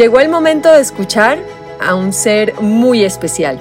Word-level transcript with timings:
Llegó 0.00 0.18
el 0.18 0.30
momento 0.30 0.72
de 0.72 0.80
escuchar 0.80 1.40
a 1.78 1.94
un 1.94 2.14
ser 2.14 2.54
muy 2.54 3.04
especial. 3.04 3.58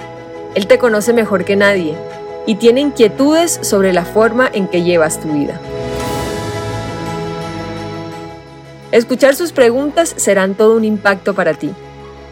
Él 0.56 0.68
te 0.68 0.78
conoce 0.78 1.12
mejor 1.12 1.44
que 1.44 1.58
nadie 1.58 1.98
y 2.46 2.56
tiene 2.56 2.80
inquietudes 2.80 3.60
sobre 3.62 3.92
la 3.92 4.06
forma 4.06 4.50
en 4.54 4.70
que 4.70 4.84
llevas 4.84 5.20
tu 5.20 5.34
vida. 5.34 5.60
Escuchar 8.94 9.36
sus 9.36 9.52
preguntas 9.52 10.14
serán 10.16 10.56
todo 10.56 10.78
un 10.78 10.86
impacto 10.86 11.36
para 11.36 11.56
ti, 11.56 11.72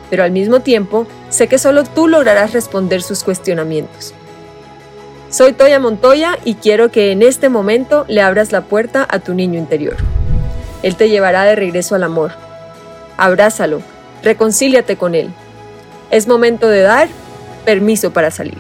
pero 0.10 0.24
al 0.24 0.32
mismo 0.32 0.62
tiempo 0.62 1.05
sé 1.30 1.50
que 1.50 1.60
solo 1.60 1.84
tú 1.84 2.08
lograrás 2.08 2.54
responder 2.54 3.02
sus 3.02 3.26
cuestionamientos. 3.26 4.14
Soy 5.30 5.52
Toya 5.52 5.82
Montoya 5.82 6.39
y 6.46 6.55
quiero 6.55 6.92
que 6.92 7.12
en 7.12 7.24
este 7.24 7.50
momento 7.50 8.05
le 8.08 8.21
abras 8.21 8.54
la 8.54 8.62
puerta 8.62 9.05
a 9.10 9.20
tu 9.20 9.34
niño 9.34 9.60
interior. 9.60 9.98
Él 10.82 10.96
te 10.96 11.10
llevará 11.10 11.44
de 11.44 11.58
regreso 11.58 11.94
al 11.94 12.04
amor. 12.04 12.32
Abrázalo, 13.18 13.82
reconcíliate 14.24 14.98
con 14.98 15.16
él. 15.16 15.30
Es 16.12 16.28
momento 16.28 16.70
de 16.70 16.82
dar 16.82 17.08
permiso 17.66 18.12
para 18.14 18.32
salir. 18.32 18.58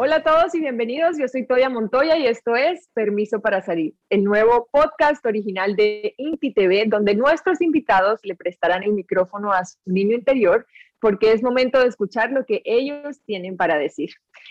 Hola 0.00 0.16
a 0.16 0.22
todos 0.22 0.54
y 0.54 0.60
bienvenidos. 0.60 1.18
Yo 1.18 1.26
soy 1.26 1.44
Toya 1.44 1.68
Montoya 1.68 2.16
y 2.16 2.26
esto 2.26 2.54
es 2.54 2.88
Permiso 2.94 3.40
para 3.40 3.62
Salir, 3.62 3.94
el 4.10 4.22
nuevo 4.22 4.68
podcast 4.70 5.26
original 5.26 5.74
de 5.74 6.14
Inti 6.18 6.54
TV, 6.54 6.84
donde 6.86 7.16
nuestros 7.16 7.60
invitados 7.60 8.20
le 8.22 8.36
prestarán 8.36 8.84
el 8.84 8.92
micrófono 8.92 9.52
a 9.52 9.64
su 9.64 9.76
niño 9.86 10.14
interior 10.14 10.66
porque 11.00 11.32
es 11.32 11.42
momento 11.42 11.80
de 11.80 11.88
escuchar 11.88 12.30
lo 12.30 12.44
que 12.44 12.62
ellos 12.64 13.20
tienen 13.24 13.56
para 13.56 13.76
decir. 13.76 14.10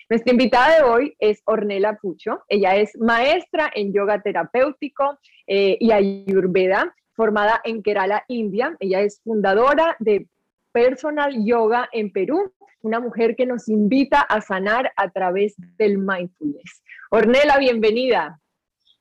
Nuestra 0.09 0.31
invitada 0.31 0.77
de 0.77 0.83
hoy 0.83 1.15
es 1.19 1.41
Ornella 1.43 1.97
Pucho. 2.01 2.41
Ella 2.47 2.77
es 2.77 2.97
maestra 2.97 3.69
en 3.75 3.91
yoga 3.91 4.21
terapéutico 4.21 5.19
eh, 5.47 5.75
y 5.81 5.91
ayurveda, 5.91 6.95
formada 7.13 7.59
en 7.65 7.83
Kerala, 7.83 8.23
India. 8.29 8.73
Ella 8.79 9.01
es 9.01 9.19
fundadora 9.21 9.97
de 9.99 10.29
Personal 10.71 11.43
Yoga 11.43 11.89
en 11.91 12.13
Perú, 12.13 12.53
una 12.83 13.01
mujer 13.01 13.35
que 13.35 13.45
nos 13.45 13.67
invita 13.67 14.21
a 14.21 14.39
sanar 14.39 14.93
a 14.95 15.09
través 15.09 15.55
del 15.77 15.97
mindfulness. 15.97 16.83
Ornella, 17.11 17.57
bienvenida. 17.57 18.39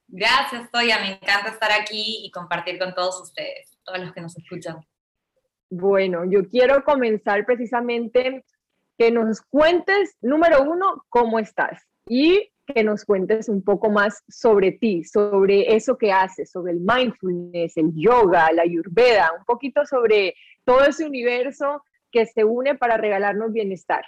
Gracias, 0.09 0.69
Toya. 0.73 0.98
Me 0.98 1.13
encanta 1.13 1.51
estar 1.51 1.70
aquí 1.70 2.25
y 2.25 2.33
compartir 2.33 2.81
con 2.81 2.95
todos 2.95 3.20
ustedes, 3.20 3.79
todos 3.85 4.01
los 4.01 4.13
que 4.13 4.23
nos 4.23 4.37
escuchan. 4.37 4.85
Bueno, 5.70 6.25
yo 6.25 6.48
quiero 6.48 6.83
comenzar 6.83 7.47
precisamente 7.47 8.45
que 8.98 9.11
nos 9.11 9.41
cuentes, 9.42 10.16
número 10.20 10.62
uno, 10.62 11.05
cómo 11.08 11.39
estás 11.39 11.83
y 12.08 12.50
que 12.66 12.83
nos 12.83 13.05
cuentes 13.05 13.48
un 13.48 13.62
poco 13.62 13.91
más 13.91 14.22
sobre 14.28 14.72
ti, 14.72 15.05
sobre 15.05 15.75
eso 15.75 15.97
que 15.97 16.12
haces, 16.12 16.50
sobre 16.50 16.72
el 16.72 16.80
mindfulness, 16.80 17.77
el 17.77 17.92
yoga, 17.94 18.50
la 18.52 18.62
ayurveda, 18.62 19.33
un 19.39 19.44
poquito 19.44 19.86
sobre 19.86 20.34
todo 20.64 20.84
ese 20.84 21.05
universo 21.06 21.83
que 22.11 22.27
se 22.27 22.44
une 22.44 22.74
para 22.74 22.97
regalarnos 22.97 23.52
bienestar. 23.52 24.05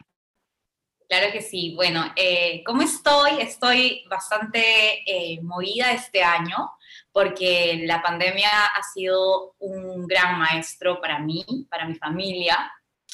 Claro 1.08 1.32
que 1.32 1.40
sí. 1.40 1.74
Bueno, 1.74 2.04
eh, 2.16 2.62
¿cómo 2.66 2.82
estoy? 2.82 3.40
Estoy 3.40 4.04
bastante 4.10 4.60
eh, 5.06 5.40
movida 5.42 5.92
este 5.92 6.22
año 6.22 6.70
porque 7.12 7.80
la 7.84 8.02
pandemia 8.02 8.50
ha 8.50 8.82
sido 8.94 9.54
un 9.58 10.06
gran 10.06 10.38
maestro 10.38 11.00
para 11.00 11.18
mí, 11.18 11.44
para 11.70 11.86
mi 11.86 11.94
familia. 11.94 12.70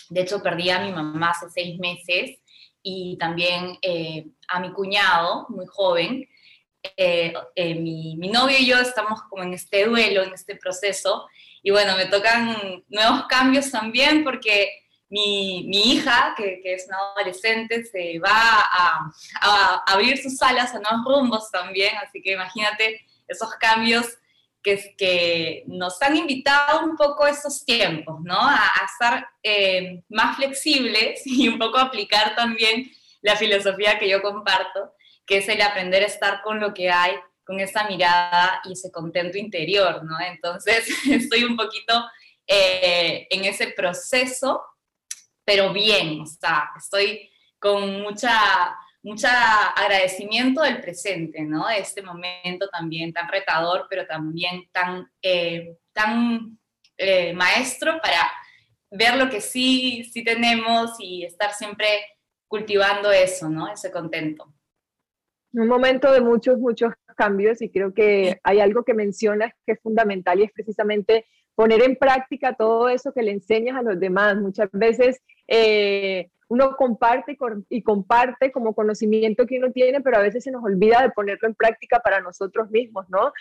De 0.08 0.22
hecho, 0.22 0.42
perdí 0.42 0.70
a 0.70 0.80
mi 0.80 0.92
mamá 0.92 1.30
hace 1.30 1.50
seis 1.50 1.78
meses 1.78 2.38
y 2.82 3.16
también 3.18 3.78
eh, 3.82 4.26
a 4.48 4.60
mi 4.60 4.72
cuñado, 4.72 5.46
muy 5.48 5.66
joven. 5.66 6.28
Eh, 6.96 7.32
eh, 7.54 7.74
mi, 7.74 8.16
mi, 8.18 8.28
novio 8.28 8.58
y 8.58 8.66
yo 8.66 8.76
estamos 8.78 9.22
como 9.30 9.42
en 9.42 9.54
este 9.54 9.86
duelo, 9.86 10.22
en 10.22 10.34
este 10.34 10.56
proceso. 10.56 11.26
Y 11.62 11.70
bueno, 11.70 11.96
me 11.96 12.06
tocan 12.06 12.84
nuevos 12.88 13.24
cambios 13.26 13.70
también 13.70 14.22
porque 14.22 14.68
mi, 15.08 15.64
mi 15.66 15.94
hija, 15.94 16.34
que, 16.36 16.60
que, 16.62 16.74
es 16.74 16.86
una 16.86 16.98
adolescente, 17.16 17.84
se 17.84 18.18
va 18.18 18.30
a, 18.30 19.10
a 19.40 19.82
abrir 19.86 20.18
sus 20.22 20.40
alas 20.42 20.74
a 20.74 20.80
nuevos 20.80 21.04
rumbos 21.06 21.50
también. 21.50 21.96
Así 22.06 22.20
que 22.20 22.32
imagínate 22.32 23.00
esos 23.26 23.48
cambios 23.54 24.18
que, 24.64 24.94
que 24.96 25.62
nos 25.66 26.00
han 26.02 26.16
invitado 26.16 26.84
un 26.84 26.96
poco 26.96 27.26
esos 27.26 27.64
tiempos, 27.64 28.20
¿no? 28.22 28.38
A, 28.40 28.72
estar 28.90 29.28
eh, 29.42 30.02
más 30.08 30.36
flexibles 30.36 31.22
y 31.26 31.46
un 31.46 31.58
poco 31.58 31.78
aplicar 31.78 32.34
también 32.34 32.90
la 33.20 33.36
filosofía 33.36 33.98
que 33.98 34.08
yo 34.08 34.22
comparto, 34.22 34.94
que 35.26 35.38
es 35.38 35.48
el 35.48 35.60
aprender 35.60 36.02
a 36.02 36.06
estar 36.06 36.42
con 36.42 36.58
lo 36.58 36.74
que 36.74 36.90
hay, 36.90 37.14
con 37.44 37.60
esa 37.60 37.86
mirada 37.86 38.62
y 38.64 38.72
ese 38.72 38.90
contento 38.90 39.36
interior, 39.36 40.02
¿no? 40.02 40.18
Entonces, 40.20 40.88
estoy 41.10 41.44
un 41.44 41.56
poquito 41.56 42.02
eh, 42.46 43.26
en 43.30 43.44
ese 43.44 43.68
proceso, 43.68 44.62
pero 45.44 45.72
bien, 45.74 46.22
o 46.22 46.26
sea, 46.26 46.70
estoy 46.76 47.30
con 47.58 48.00
mucha 48.00 48.76
mucho 49.04 49.28
agradecimiento 49.28 50.62
del 50.62 50.80
presente, 50.80 51.42
¿no? 51.42 51.68
De 51.68 51.78
este 51.78 52.02
momento 52.02 52.68
también 52.70 53.12
tan 53.12 53.28
retador, 53.28 53.86
pero 53.88 54.06
también 54.06 54.62
tan, 54.72 55.06
eh, 55.20 55.76
tan 55.92 56.58
eh, 56.96 57.34
maestro 57.34 58.00
para 58.00 58.32
ver 58.90 59.16
lo 59.16 59.28
que 59.28 59.42
sí, 59.42 60.04
sí 60.04 60.24
tenemos 60.24 60.92
y 60.98 61.22
estar 61.22 61.52
siempre 61.52 61.86
cultivando 62.48 63.12
eso, 63.12 63.50
¿no? 63.50 63.70
Ese 63.70 63.92
contento. 63.92 64.54
Un 65.52 65.68
momento 65.68 66.10
de 66.10 66.22
muchos, 66.22 66.58
muchos 66.58 66.94
cambios 67.14 67.60
y 67.60 67.70
creo 67.70 67.92
que 67.92 68.40
hay 68.42 68.60
algo 68.60 68.84
que 68.84 68.94
mencionas 68.94 69.52
que 69.66 69.72
es 69.72 69.80
fundamental 69.82 70.40
y 70.40 70.44
es 70.44 70.52
precisamente 70.52 71.26
poner 71.54 71.82
en 71.82 71.96
práctica 71.96 72.54
todo 72.54 72.88
eso 72.88 73.12
que 73.12 73.22
le 73.22 73.32
enseñas 73.32 73.76
a 73.76 73.82
los 73.82 74.00
demás. 74.00 74.36
Muchas 74.36 74.70
veces 74.72 75.20
eh, 75.46 76.30
uno 76.54 76.76
comparte 76.76 77.36
y 77.68 77.82
comparte 77.82 78.52
como 78.52 78.74
conocimiento 78.74 79.44
que 79.44 79.58
uno 79.58 79.72
tiene, 79.72 80.00
pero 80.00 80.18
a 80.18 80.22
veces 80.22 80.44
se 80.44 80.52
nos 80.52 80.62
olvida 80.62 81.02
de 81.02 81.10
ponerlo 81.10 81.48
en 81.48 81.54
práctica 81.54 81.98
para 81.98 82.20
nosotros 82.20 82.70
mismos, 82.70 83.10
¿no? 83.10 83.32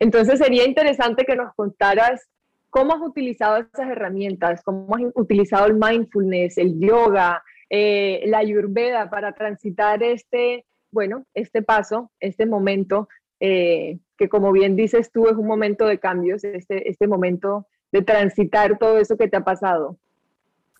Entonces 0.00 0.38
sería 0.38 0.66
interesante 0.66 1.24
que 1.24 1.36
nos 1.36 1.54
contaras 1.54 2.28
cómo 2.70 2.94
has 2.94 3.02
utilizado 3.02 3.58
esas 3.58 3.90
herramientas, 3.90 4.62
cómo 4.64 4.96
has 4.96 5.02
utilizado 5.14 5.66
el 5.66 5.74
mindfulness, 5.74 6.56
el 6.56 6.80
yoga, 6.80 7.42
eh, 7.68 8.22
la 8.26 8.38
ayurveda 8.38 9.10
para 9.10 9.32
transitar 9.32 10.02
este, 10.02 10.64
bueno, 10.90 11.26
este 11.34 11.60
paso, 11.60 12.10
este 12.20 12.46
momento, 12.46 13.08
eh, 13.40 13.98
que 14.16 14.30
como 14.30 14.50
bien 14.52 14.76
dices 14.76 15.12
tú 15.12 15.28
es 15.28 15.36
un 15.36 15.46
momento 15.46 15.84
de 15.84 15.98
cambios, 15.98 16.42
este, 16.44 16.88
este 16.88 17.06
momento 17.06 17.66
de 17.92 18.00
transitar 18.00 18.78
todo 18.78 18.98
eso 18.98 19.18
que 19.18 19.28
te 19.28 19.36
ha 19.36 19.44
pasado. 19.44 19.98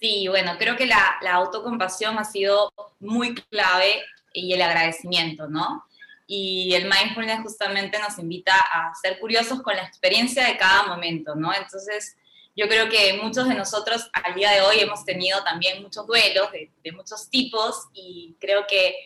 Sí, 0.03 0.27
bueno, 0.27 0.57
creo 0.59 0.77
que 0.77 0.87
la, 0.87 1.21
autocompasión 1.31 2.19
ha 2.19 2.25
sido 2.25 2.73
muy 2.99 3.37
clave 3.37 4.03
y 4.33 4.53
el 4.53 4.61
agradecimiento, 4.61 5.47
¿no? 5.47 5.85
Y 6.27 6.75
el 6.75 6.91
mindfulness 6.91 7.43
justamente 7.43 8.01
nos 8.01 8.19
invita 8.19 8.53
a 8.53 8.93
ser 9.01 9.21
curiosos 9.21 9.63
con 9.63 9.77
la 9.77 9.85
experiencia 9.85 10.45
de 10.45 10.57
cada 10.57 10.89
momento, 10.89 11.37
¿no? 11.37 11.55
Entonces, 11.55 12.17
yo 12.57 12.67
creo 12.67 12.89
que 12.89 13.21
muchos 13.23 13.49
de 13.49 13.55
nosotros 13.55 14.11
al 14.13 14.35
día 14.35 14.51
de 14.51 14.63
hoy 14.63 14.81
hemos 14.81 15.05
tenido 15.05 15.45
también 15.45 15.81
muchos 15.81 16.05
duelos 16.05 16.51
de, 16.51 16.73
muchos 16.91 17.31
tipos 17.31 17.87
y 17.93 18.37
creo 18.41 18.67
que 18.67 18.97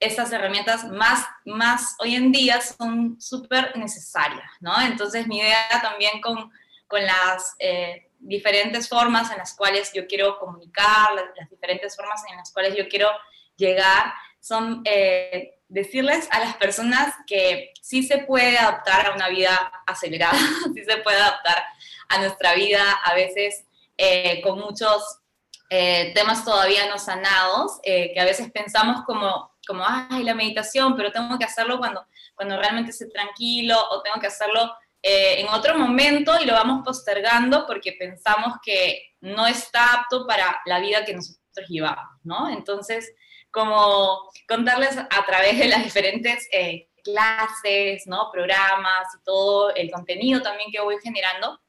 esas 0.00 0.32
herramientas 0.32 0.84
más, 0.88 1.26
más 1.44 1.94
hoy 1.98 2.14
en 2.14 2.32
día 2.32 2.62
son 2.62 3.20
súper 3.20 3.76
necesarias, 3.76 4.50
¿no? 4.60 4.80
Entonces, 4.80 5.26
mi 5.26 5.40
idea 5.40 5.68
también 5.82 6.22
con, 6.22 6.50
con 6.86 7.04
las... 7.04 7.54
Eh, 7.58 8.07
diferentes 8.18 8.88
formas 8.88 9.30
en 9.30 9.38
las 9.38 9.54
cuales 9.54 9.92
yo 9.94 10.06
quiero 10.06 10.38
comunicar, 10.38 11.14
las, 11.14 11.50
diferentes 11.50 11.96
formas 11.96 12.22
en 12.30 12.36
las 12.36 12.52
cuales 12.52 12.76
yo 12.76 12.88
quiero 12.88 13.08
llegar, 13.56 14.12
son 14.40 14.82
eh, 14.84 15.54
decirles 15.68 16.28
a 16.30 16.40
las 16.40 16.56
personas 16.56 17.14
que 17.26 17.72
sí 17.80 18.02
se 18.02 18.18
puede 18.18 18.58
adaptar 18.58 19.06
a 19.06 19.14
una 19.14 19.28
vida 19.28 19.72
acelerada, 19.86 20.38
sí 20.74 20.84
se 20.84 20.96
puede 20.98 21.16
adaptar 21.16 21.64
a 22.08 22.18
nuestra 22.18 22.54
vida 22.54 22.82
a 23.04 23.14
veces 23.14 23.64
eh, 23.96 24.40
con 24.42 24.58
muchos 24.58 25.20
eh, 25.70 26.12
temas 26.14 26.44
todavía 26.44 26.88
no 26.88 26.98
sanados, 26.98 27.80
que 27.82 28.18
a 28.18 28.24
veces 28.24 28.50
pensamos 28.50 29.04
como, 29.04 29.52
como, 29.66 29.84
ay, 29.86 30.24
la 30.24 30.34
meditación, 30.34 30.96
pero 30.96 31.12
tengo 31.12 31.38
que 31.38 31.44
hacerlo 31.44 31.78
cuando, 31.78 32.06
cuando 32.34 32.56
realmente 32.56 32.90
esté 32.90 33.06
tranquilo 33.06 33.76
o 33.90 34.00
tengo 34.00 34.18
que 34.18 34.28
hacerlo 34.28 34.72
eh, 35.02 35.40
en 35.40 35.48
otro 35.48 35.78
momento 35.78 36.32
y 36.40 36.46
lo 36.46 36.54
vamos 36.54 36.82
postergando 36.84 37.66
porque 37.66 37.92
pensamos 37.92 38.54
que 38.62 39.14
no 39.20 39.46
está 39.46 39.94
apto 39.94 40.26
para 40.26 40.60
la 40.66 40.80
vida 40.80 41.04
que 41.04 41.14
nosotros 41.14 41.68
llevamos, 41.68 42.18
¿no? 42.24 42.48
Entonces, 42.50 43.12
como 43.50 44.30
contarles 44.48 44.98
a 44.98 45.26
través 45.26 45.58
de 45.58 45.68
las 45.68 45.84
diferentes 45.84 46.48
eh, 46.52 46.88
clases, 47.04 48.06
¿no? 48.06 48.30
Programas 48.32 49.06
y 49.14 49.24
todo 49.24 49.74
el 49.74 49.90
contenido 49.90 50.42
también 50.42 50.70
que 50.70 50.80
voy 50.80 50.96
generando, 51.02 51.60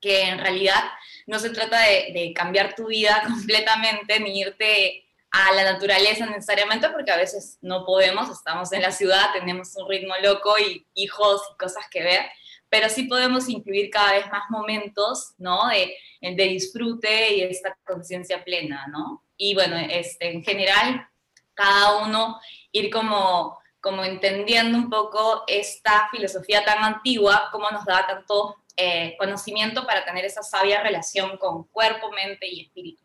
que 0.00 0.22
en 0.22 0.38
realidad 0.38 0.84
no 1.26 1.38
se 1.38 1.50
trata 1.50 1.80
de, 1.80 2.12
de 2.12 2.32
cambiar 2.34 2.74
tu 2.74 2.86
vida 2.86 3.22
completamente 3.26 4.20
ni 4.20 4.40
irte 4.40 5.04
a 5.30 5.52
la 5.52 5.72
naturaleza 5.72 6.26
necesariamente, 6.26 6.88
porque 6.90 7.10
a 7.10 7.16
veces 7.16 7.58
no 7.60 7.84
podemos, 7.84 8.30
estamos 8.30 8.72
en 8.72 8.82
la 8.82 8.92
ciudad, 8.92 9.32
tenemos 9.32 9.74
un 9.76 9.88
ritmo 9.88 10.14
loco 10.22 10.58
y 10.58 10.86
hijos 10.94 11.42
y 11.52 11.56
cosas 11.58 11.84
que 11.90 12.02
ver, 12.02 12.30
pero 12.70 12.88
sí 12.88 13.04
podemos 13.04 13.48
incluir 13.48 13.90
cada 13.90 14.12
vez 14.12 14.26
más 14.30 14.44
momentos, 14.50 15.34
¿no? 15.38 15.68
De, 15.68 15.94
de 16.20 16.44
disfrute 16.44 17.36
y 17.36 17.42
esta 17.42 17.76
conciencia 17.84 18.44
plena, 18.44 18.86
¿no? 18.88 19.24
Y 19.36 19.54
bueno, 19.54 19.76
este, 19.76 20.32
en 20.32 20.42
general, 20.42 21.08
cada 21.54 22.04
uno 22.04 22.38
ir 22.72 22.90
como, 22.90 23.58
como 23.80 24.04
entendiendo 24.04 24.76
un 24.76 24.90
poco 24.90 25.44
esta 25.46 26.08
filosofía 26.10 26.64
tan 26.64 26.82
antigua, 26.82 27.48
cómo 27.52 27.70
nos 27.70 27.84
da 27.84 28.06
tanto 28.06 28.56
eh, 28.76 29.16
conocimiento 29.18 29.84
para 29.86 30.04
tener 30.04 30.24
esa 30.24 30.42
sabia 30.42 30.82
relación 30.82 31.36
con 31.38 31.64
cuerpo, 31.64 32.10
mente 32.12 32.46
y 32.48 32.62
espíritu. 32.62 33.04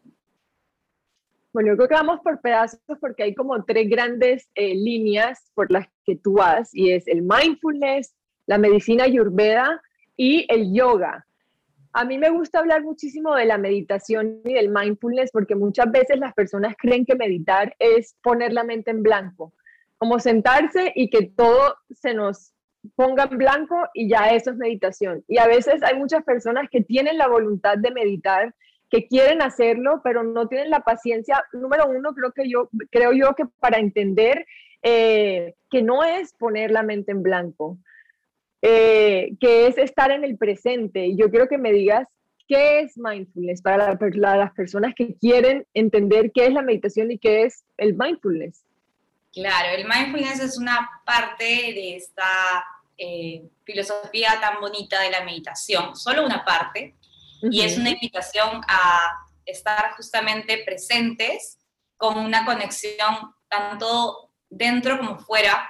Bueno, 1.54 1.70
yo 1.70 1.78
creo 1.78 1.88
que 1.88 1.96
vamos 1.96 2.20
por 2.22 2.42
pedazos 2.42 2.80
porque 3.00 3.24
hay 3.24 3.36
como 3.36 3.64
tres 3.64 3.88
grandes 3.88 4.50
eh, 4.56 4.74
líneas 4.74 5.52
por 5.54 5.72
las 5.72 5.88
que 6.04 6.16
tú 6.16 6.34
vas 6.34 6.74
y 6.74 6.92
es 6.92 7.08
el 7.08 7.22
mindfulness, 7.22 8.16
la 8.46 8.58
medicina 8.58 9.06
ayurveda 9.06 9.82
y 10.16 10.46
el 10.50 10.74
yoga. 10.74 11.26
A 11.94 12.06
mí 12.06 12.18
me 12.18 12.30
gusta 12.30 12.60
hablar 12.60 12.84
muchísimo 12.84 13.36
de 13.36 13.46
la 13.46 13.58
meditación 13.58 14.42
y 14.44 14.54
del 14.54 14.70
mindfulness 14.70 15.32
porque 15.32 15.56
muchas 15.56 15.92
veces 15.92 16.18
las 16.20 16.34
personas 16.34 16.76
creen 16.78 17.06
que 17.06 17.16
meditar 17.16 17.76
es 17.78 18.16
poner 18.24 18.52
la 18.52 18.64
mente 18.64 18.90
en 18.90 19.04
blanco, 19.04 19.54
como 19.98 20.20
sentarse 20.20 20.92
y 20.96 21.10
que 21.10 21.28
todo 21.28 21.76
se 21.92 22.16
nos 22.16 22.54
ponga 22.96 23.28
en 23.30 23.38
blanco 23.38 23.76
y 23.94 24.10
ya 24.10 24.30
eso 24.30 24.52
es 24.52 24.58
meditación. 24.58 25.24
Y 25.28 25.38
a 25.38 25.48
veces 25.48 25.84
hay 25.84 25.98
muchas 25.98 26.24
personas 26.24 26.68
que 26.70 26.82
tienen 26.82 27.18
la 27.18 27.28
voluntad 27.28 27.78
de 27.78 27.92
meditar, 27.92 28.54
que 28.90 29.08
quieren 29.08 29.42
hacerlo, 29.42 30.02
pero 30.04 30.24
no 30.24 30.48
tienen 30.48 30.70
la 30.70 30.82
paciencia. 30.82 31.44
Número 31.54 31.88
uno, 31.88 32.14
creo 32.14 32.32
que 32.32 32.50
yo 32.50 32.70
creo 32.92 33.14
yo 33.14 33.34
que 33.36 33.46
para 33.60 33.78
entender 33.78 34.46
eh, 34.82 35.56
que 35.70 35.82
no 35.82 36.04
es 36.04 36.34
poner 36.34 36.72
la 36.72 36.84
mente 36.84 37.12
en 37.12 37.24
blanco, 37.24 37.78
eh, 38.66 39.36
que 39.42 39.68
es 39.68 39.78
estar 39.78 40.10
en 40.12 40.24
el 40.24 40.38
presente. 40.38 41.06
Y 41.06 41.18
yo 41.18 41.30
quiero 41.30 41.50
que 41.50 41.58
me 41.58 41.74
digas 41.74 42.08
qué 42.48 42.80
es 42.80 42.98
mindfulness 42.98 43.62
para 43.62 43.98
las 44.00 44.54
personas 44.54 44.94
que 44.96 45.16
quieren 45.18 45.68
entender 45.74 46.32
qué 46.34 46.46
es 46.46 46.54
la 46.54 46.62
meditación 46.62 47.12
y 47.12 47.20
qué 47.20 47.44
es 47.44 47.66
el 47.76 47.94
mindfulness. 47.94 48.64
Claro, 49.34 49.70
el 49.76 49.86
mindfulness 49.86 50.40
es 50.40 50.58
una 50.58 50.90
parte 51.06 51.44
de 51.44 51.98
esta 51.98 52.64
eh, 52.98 53.50
filosofía 53.66 54.40
tan 54.40 54.62
bonita 54.62 55.02
de 55.02 55.12
la 55.12 55.26
meditación, 55.26 55.94
solo 55.98 56.26
una 56.26 56.46
parte, 56.46 56.96
y 57.42 57.64
es 57.64 57.78
una 57.78 57.90
invitación 57.90 58.62
a 58.70 59.10
estar 59.46 59.92
justamente 59.98 60.64
presentes 60.64 61.60
con 61.98 62.18
una 62.18 62.46
conexión 62.46 63.34
tanto 63.50 64.30
dentro 64.50 64.98
como 64.98 65.20
fuera 65.20 65.68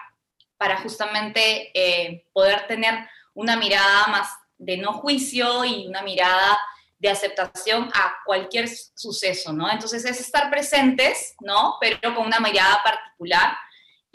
para 0.57 0.77
justamente 0.81 1.71
eh, 1.73 2.25
poder 2.33 2.67
tener 2.67 3.07
una 3.33 3.55
mirada 3.55 4.07
más 4.07 4.29
de 4.57 4.77
no 4.77 4.93
juicio 4.93 5.65
y 5.65 5.87
una 5.87 6.01
mirada 6.01 6.57
de 6.99 7.09
aceptación 7.09 7.89
a 7.93 8.15
cualquier 8.25 8.69
suceso, 8.69 9.51
¿no? 9.51 9.69
Entonces 9.69 10.05
es 10.05 10.21
estar 10.21 10.49
presentes, 10.49 11.35
¿no? 11.41 11.75
Pero 11.81 12.15
con 12.15 12.25
una 12.25 12.39
mirada 12.39 12.81
particular 12.81 13.57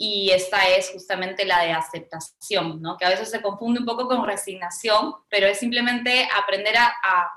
y 0.01 0.31
esta 0.31 0.65
es 0.69 0.91
justamente 0.91 1.43
la 1.43 1.61
de 1.61 1.73
aceptación, 1.73 2.81
¿no? 2.81 2.95
Que 2.97 3.05
a 3.05 3.09
veces 3.09 3.29
se 3.29 3.41
confunde 3.41 3.81
un 3.81 3.85
poco 3.85 4.07
con 4.07 4.25
resignación, 4.25 5.13
pero 5.29 5.45
es 5.45 5.59
simplemente 5.59 6.27
aprender 6.41 6.75
a, 6.77 7.31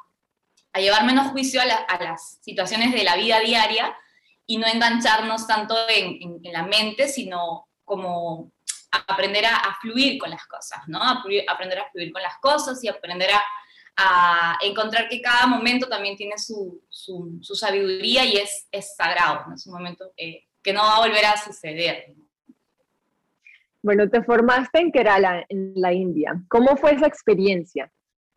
llevar 0.81 1.05
menos 1.05 1.33
juicio 1.33 1.61
a, 1.61 2.03
las 2.03 2.39
situaciones 2.41 2.95
de 2.95 3.03
la 3.03 3.17
vida 3.17 3.41
diaria 3.41 3.95
y 4.47 4.59
no 4.59 4.67
engancharnos 4.69 5.47
tanto 5.49 5.77
en, 5.89 6.41
la 6.45 6.63
mente, 6.63 7.09
sino 7.09 7.69
como 7.85 8.53
aprender 8.93 9.45
a, 9.47 9.77
fluir 9.81 10.19
con 10.19 10.31
las 10.31 10.47
cosas, 10.47 10.81
¿no? 10.87 11.01
aprender 11.03 11.79
a 11.79 11.91
fluir 11.91 12.13
con 12.13 12.23
las 12.23 12.39
cosas 12.39 12.83
y 12.85 12.89
aprender 12.89 13.33
a 13.33 13.43
a 13.97 14.59
encontrar 14.63 15.09
que 15.09 15.21
cada 15.21 15.47
momento 15.47 15.89
también 15.89 16.17
tiene 16.17 16.39
su, 16.39 16.83
sabiduría 17.55 18.25
y 18.25 18.37
es, 18.37 18.67
es 18.71 18.95
sagrado, 18.97 19.45
¿no? 19.49 19.55
es 19.55 19.67
un 19.67 19.75
momento 19.75 20.13
eh, 20.17 20.45
que 20.63 20.73
no 20.73 20.81
va 20.81 20.97
a 20.97 21.07
volver 21.07 21.25
a 21.25 21.37
suceder. 21.37 22.15
Bueno, 23.83 24.09
te 24.09 24.23
formaste 24.23 24.79
en 24.79 24.93
Kerala, 24.93 25.45
en 25.49 25.73
la 25.75 25.93
India. 25.93 26.41
¿Cómo 26.49 26.77
fue 26.77 26.93
esa 26.93 27.07
experiencia? 27.07 27.91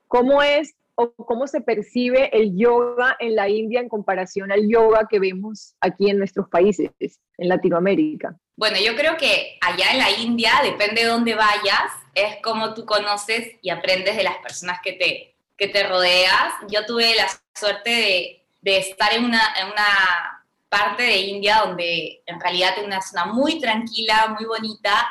¿Cómo 0.07 0.41
es 0.41 0.75
o 0.95 1.13
cómo 1.13 1.45
se 1.45 1.61
percibe 1.61 2.35
el 2.35 2.57
yoga 2.57 3.15
en 3.19 3.35
la 3.35 3.47
India 3.47 3.79
en 3.79 3.89
comparación 3.89 4.51
al 4.51 4.67
yoga 4.67 5.07
que 5.09 5.19
vemos 5.19 5.75
aquí 5.81 6.09
en 6.09 6.17
nuestros 6.17 6.49
países, 6.49 6.89
en 6.99 7.49
Latinoamérica? 7.49 8.35
Bueno, 8.57 8.77
yo 8.79 8.95
creo 8.95 9.17
que 9.17 9.57
allá 9.59 9.91
en 9.91 9.97
la 9.97 10.11
India, 10.11 10.61
depende 10.63 11.01
de 11.01 11.07
dónde 11.07 11.35
vayas, 11.35 11.91
es 12.13 12.37
como 12.41 12.73
tú 12.73 12.85
conoces 12.85 13.51
y 13.61 13.69
aprendes 13.69 14.15
de 14.15 14.23
las 14.23 14.37
personas 14.37 14.79
que 14.81 14.93
te, 14.93 15.35
que 15.57 15.67
te 15.67 15.83
rodeas. 15.83 16.53
Yo 16.69 16.85
tuve 16.85 17.15
la 17.15 17.27
suerte 17.53 18.45
de, 18.61 18.77
estar 18.77 19.13
en 19.13 19.25
una, 19.25 19.53
en 19.59 19.67
una, 19.67 20.31
parte 20.67 21.03
de 21.03 21.17
India 21.17 21.61
donde 21.63 22.21
en 22.25 22.39
realidad 22.39 22.73
es 22.77 22.83
una 22.83 23.01
zona 23.01 23.25
muy 23.25 23.61
tranquila, 23.61 24.35
muy 24.37 24.45
bonita, 24.45 25.07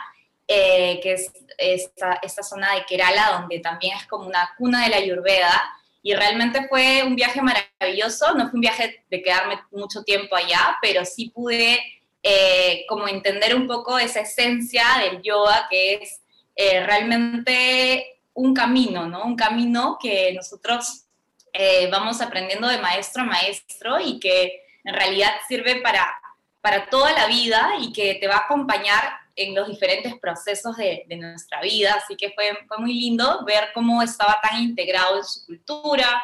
eh, 0.46 1.00
que 1.02 1.12
es 1.12 1.32
esta, 1.56 2.18
esta, 2.22 2.42
zona 2.42 2.74
de 2.74 2.84
Kerala, 2.84 3.38
donde 3.38 3.60
también 3.60 3.96
es 3.96 4.06
como 4.06 4.26
una 4.26 4.50
cuna 4.58 4.84
de 4.84 4.90
la 4.90 4.96
Ayurveda. 4.96 5.62
Y 6.02 6.14
realmente 6.14 6.66
fue 6.68 7.02
un 7.02 7.16
viaje 7.16 7.40
maravilloso, 7.40 8.34
no 8.34 8.50
fue 8.50 8.54
un 8.54 8.60
viaje 8.60 9.04
de 9.08 9.22
quedarme 9.22 9.58
mucho 9.70 10.02
tiempo 10.02 10.36
allá, 10.36 10.76
pero 10.82 11.04
sí 11.06 11.30
pude 11.30 11.80
eh, 12.26 12.86
como 12.88 13.06
entender 13.06 13.54
un 13.54 13.66
poco 13.66 13.98
esa 13.98 14.20
esencia 14.20 14.82
del 15.02 15.20
yoga, 15.20 15.66
que 15.68 15.94
es 15.94 16.22
eh, 16.56 16.82
realmente 16.82 18.22
un 18.32 18.54
camino, 18.54 19.06
¿no? 19.06 19.24
Un 19.24 19.36
camino 19.36 19.98
que 20.00 20.32
nosotros 20.32 21.04
eh, 21.52 21.86
vamos 21.90 22.22
aprendiendo 22.22 22.66
de 22.66 22.78
maestro 22.78 23.24
a 23.24 23.26
maestro 23.26 24.00
y 24.00 24.18
que 24.18 24.62
en 24.84 24.94
realidad 24.94 25.32
sirve 25.46 25.82
para, 25.82 26.16
para 26.62 26.88
toda 26.88 27.12
la 27.12 27.26
vida 27.26 27.74
y 27.78 27.92
que 27.92 28.14
te 28.14 28.26
va 28.26 28.36
a 28.36 28.44
acompañar 28.46 29.18
en 29.36 29.54
los 29.54 29.68
diferentes 29.68 30.14
procesos 30.18 30.78
de, 30.78 31.04
nuestra 31.18 31.60
vida. 31.60 31.94
Así 32.02 32.16
que 32.16 32.30
fue, 32.30 32.56
fue, 32.66 32.78
muy 32.78 32.94
lindo 32.94 33.44
ver 33.44 33.68
cómo 33.74 34.00
estaba 34.02 34.40
tan 34.40 34.62
integrado 34.62 35.18
en 35.18 35.24
su 35.24 35.44
cultura, 35.44 36.22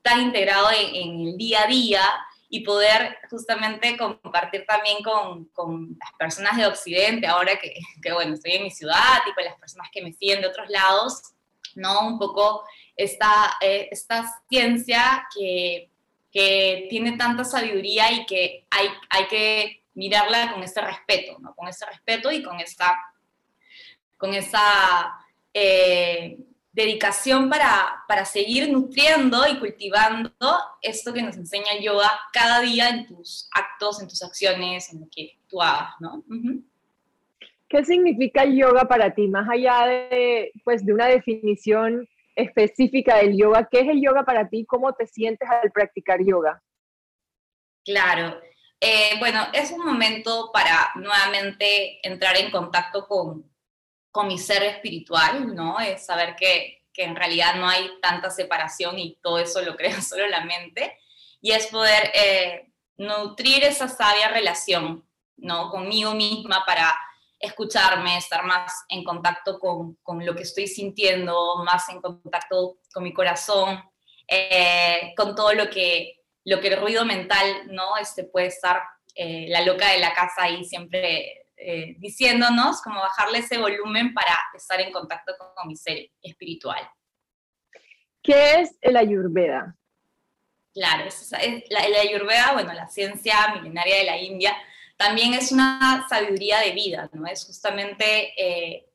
tan 0.00 0.22
integrado 0.22 0.70
en, 0.70 1.28
el 1.28 1.36
día 1.36 1.64
a 1.64 1.66
día 1.66 2.02
y 2.54 2.60
poder 2.60 3.16
justamente 3.30 3.96
compartir 3.96 4.66
también 4.66 5.02
con, 5.02 5.46
con, 5.54 5.96
las 5.98 6.12
personas 6.18 6.54
de 6.58 6.66
Occidente, 6.66 7.26
ahora 7.26 7.58
que, 7.58 7.72
que, 8.02 8.12
bueno, 8.12 8.34
estoy 8.34 8.52
en 8.52 8.64
mi 8.64 8.70
ciudad 8.70 9.20
y 9.26 9.32
con 9.32 9.42
las 9.42 9.58
personas 9.58 9.88
que 9.90 10.02
me 10.02 10.12
siguen 10.12 10.42
de 10.42 10.48
otros 10.48 10.68
lados, 10.68 11.22
¿no? 11.76 12.06
Un 12.06 12.18
poco 12.18 12.62
esta, 12.94 13.56
eh, 13.58 13.88
esta 13.90 14.26
ciencia 14.50 15.26
que, 15.34 15.88
que, 16.30 16.88
tiene 16.90 17.16
tanta 17.16 17.42
sabiduría 17.42 18.12
y 18.12 18.26
que 18.26 18.66
hay, 18.68 18.88
hay 19.08 19.28
que 19.28 19.84
mirarla 19.94 20.52
con 20.52 20.62
ese 20.62 20.82
respeto, 20.82 21.38
¿no? 21.38 21.54
Con 21.54 21.68
ese 21.68 21.86
respeto 21.86 22.30
y 22.30 22.42
con 22.42 22.60
esa, 22.60 23.00
con 24.18 24.34
esa 24.34 25.10
eh, 25.54 26.36
dedicación 26.72 27.50
para, 27.50 28.02
para, 28.08 28.24
seguir 28.24 28.72
nutriendo 28.72 29.46
y 29.46 29.58
cultivando 29.58 30.32
esto 30.80 31.12
que 31.12 31.22
nos 31.22 31.36
enseña 31.36 31.72
el 31.76 31.84
yoga 31.84 32.10
cada 32.32 32.60
día 32.60 32.88
en 32.88 33.06
tus 33.06 33.48
actos, 33.54 34.00
en 34.00 34.08
tus 34.08 34.22
acciones, 34.22 34.92
en 34.92 35.00
lo 35.00 35.06
que 35.14 35.38
tú 35.48 35.60
hagas, 35.60 35.94
¿no? 36.00 36.24
¿Qué 37.68 37.84
significa 37.84 38.42
el 38.42 38.56
yoga 38.56 38.88
para 38.88 39.14
ti? 39.14 39.28
Más 39.28 39.48
allá 39.48 39.86
de, 39.86 40.52
pues, 40.64 40.84
de 40.84 40.94
una 40.94 41.06
definición 41.06 42.08
específica 42.34 43.16
del 43.18 43.36
yoga, 43.36 43.68
¿qué 43.70 43.80
es 43.80 43.88
el 43.88 44.02
yoga 44.02 44.24
para 44.24 44.48
ti? 44.48 44.64
¿Cómo 44.66 44.94
te 44.94 45.06
sientes 45.06 45.48
al 45.48 45.70
practicar 45.70 46.20
yoga? 46.24 46.62
Claro. 47.84 48.40
Eh, 48.80 49.16
bueno, 49.18 49.46
es 49.52 49.70
un 49.70 49.84
momento 49.84 50.50
para 50.52 50.90
nuevamente 50.96 52.00
entrar 52.06 52.36
en 52.36 52.50
contacto 52.50 53.06
con, 53.06 53.51
con 54.12 54.28
mi 54.28 54.38
ser 54.38 54.62
espiritual, 54.62 55.54
¿no? 55.54 55.80
Es 55.80 56.06
saber 56.06 56.36
que, 56.36 56.84
que, 56.92 57.02
en 57.04 57.16
realidad 57.16 57.56
no 57.56 57.68
hay 57.68 57.90
tanta 58.00 58.30
separación 58.30 58.98
y 58.98 59.18
todo 59.22 59.38
eso 59.38 59.60
lo 59.62 59.74
crea 59.76 60.00
solo 60.00 60.28
la 60.28 60.44
mente. 60.44 60.98
Y 61.40 61.50
es 61.50 61.66
poder 61.66 62.12
eh, 62.14 62.70
nutrir 62.98 63.64
esa 63.64 63.88
sabia 63.88 64.28
relación, 64.28 65.04
¿no? 65.36 65.70
Conmigo 65.70 66.14
misma 66.14 66.62
para 66.64 66.94
escucharme, 67.40 68.18
estar 68.18 68.44
más 68.44 68.84
en 68.88 69.02
contacto 69.02 69.58
con, 69.58 69.96
con, 70.04 70.24
lo 70.24 70.36
que 70.36 70.42
estoy 70.42 70.68
sintiendo, 70.68 71.56
más 71.64 71.88
en 71.88 72.00
contacto 72.00 72.78
con 72.94 73.02
mi 73.02 73.12
corazón, 73.12 73.82
eh, 74.28 75.12
con 75.16 75.34
todo 75.34 75.52
lo 75.52 75.68
que, 75.68 76.20
lo 76.44 76.60
que 76.60 76.68
el 76.68 76.80
ruido 76.80 77.04
mental, 77.04 77.66
¿no? 77.66 77.96
Este 77.96 78.24
puede 78.24 78.46
estar 78.46 78.80
eh, 79.14 79.46
la 79.48 79.62
loca 79.62 79.90
de 79.90 79.98
la 79.98 80.14
casa 80.14 80.44
ahí 80.44 80.64
siempre 80.64 81.41
eh, 81.64 81.94
diciéndonos, 81.98 82.82
como 82.82 83.00
bajarle 83.00 83.38
ese 83.38 83.58
volumen 83.58 84.12
para 84.12 84.36
estar 84.54 84.80
en 84.80 84.92
contacto 84.92 85.34
con, 85.38 85.68
mi 85.68 85.76
ser 85.76 86.10
espiritual. 86.20 86.90
¿Qué 88.22 88.60
es 88.60 88.76
el 88.80 88.96
ayurveda? 88.96 89.76
Claro, 90.74 91.04
es, 91.04 91.30
la, 91.70 91.80
el 91.80 91.94
ayurveda, 91.94 92.52
bueno, 92.54 92.72
la 92.72 92.88
ciencia 92.88 93.36
milenaria 93.54 93.98
de 93.98 94.04
la 94.04 94.16
India, 94.16 94.56
también 94.96 95.34
es 95.34 95.52
una 95.52 96.06
sabiduría 96.08 96.60
de 96.60 96.72
vida, 96.72 97.08
¿no? 97.12 97.26
Es 97.26 97.44
justamente 97.46 98.32
eh, 98.36 98.88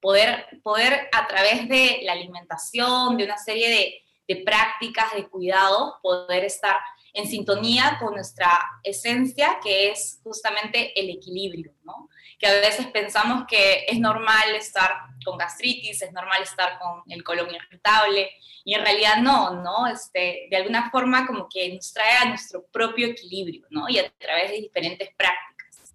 poder, 0.00 0.46
poder 0.62 1.08
a 1.12 1.26
través 1.26 1.68
de 1.68 2.00
la 2.02 2.12
alimentación, 2.12 3.16
de 3.16 3.24
una 3.24 3.38
serie 3.38 3.68
de, 3.68 4.34
de 4.34 4.42
prácticas 4.42 5.14
de 5.14 5.28
cuidado, 5.28 5.98
poder 6.02 6.44
estar 6.44 6.76
en 7.16 7.26
sintonía 7.26 7.96
con 7.98 8.14
nuestra 8.14 8.50
esencia, 8.84 9.58
que 9.62 9.90
es 9.90 10.20
justamente 10.22 10.92
el 11.00 11.08
equilibrio, 11.08 11.72
¿no? 11.82 12.10
Que 12.38 12.46
a 12.46 12.52
veces 12.60 12.86
pensamos 12.88 13.44
que 13.48 13.86
es 13.88 13.98
normal 13.98 14.54
estar 14.54 14.90
con 15.24 15.38
gastritis, 15.38 16.02
es 16.02 16.12
normal 16.12 16.42
estar 16.42 16.78
con 16.78 17.02
el 17.08 17.24
colon 17.24 17.48
irritable, 17.54 18.30
y 18.64 18.74
en 18.74 18.84
realidad 18.84 19.22
no, 19.22 19.62
¿no? 19.62 19.86
Este, 19.86 20.46
de 20.50 20.56
alguna 20.56 20.90
forma 20.90 21.26
como 21.26 21.48
que 21.48 21.72
nos 21.74 21.90
trae 21.92 22.18
a 22.22 22.28
nuestro 22.28 22.66
propio 22.66 23.06
equilibrio, 23.06 23.66
¿no? 23.70 23.88
Y 23.88 23.98
a 23.98 24.10
través 24.18 24.50
de 24.50 24.56
diferentes 24.58 25.08
prácticas. 25.16 25.94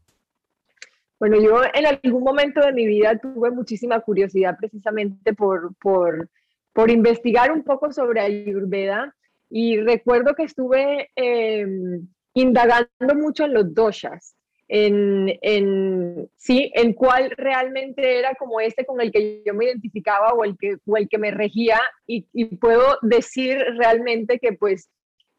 Bueno, 1.19 1.39
yo 1.39 1.61
en 1.71 1.85
algún 1.85 2.23
momento 2.23 2.61
de 2.61 2.73
mi 2.73 2.87
vida 2.87 3.15
tuve 3.19 3.51
muchísima 3.51 3.99
curiosidad 3.99 4.57
precisamente 4.59 5.33
por, 5.35 5.75
por, 5.75 6.29
por 6.73 6.89
investigar 6.89 7.51
un 7.51 7.63
poco 7.63 7.91
sobre 7.91 8.21
Ayurveda 8.21 9.15
y 9.51 9.77
recuerdo 9.81 10.33
que 10.33 10.43
estuve 10.43 11.09
em, 11.15 12.07
indagando 12.33 13.15
mucho 13.15 13.43
en 13.43 13.53
los 13.53 13.73
doshas, 13.73 14.35
en, 14.69 15.37
en, 15.41 16.29
sí, 16.37 16.71
en 16.73 16.93
cuál 16.93 17.31
realmente 17.31 18.19
era 18.19 18.33
como 18.35 18.61
este 18.61 18.85
con 18.85 19.01
el 19.01 19.11
que 19.11 19.43
yo 19.45 19.53
me 19.53 19.65
identificaba 19.65 20.33
o 20.33 20.45
el 20.45 20.55
que, 20.57 20.77
o 20.85 20.95
el 20.95 21.09
que 21.09 21.17
me 21.17 21.31
regía 21.31 21.81
y, 22.07 22.25
y 22.31 22.45
puedo 22.55 22.97
decir 23.01 23.57
realmente 23.77 24.39
que 24.39 24.53
pues 24.53 24.89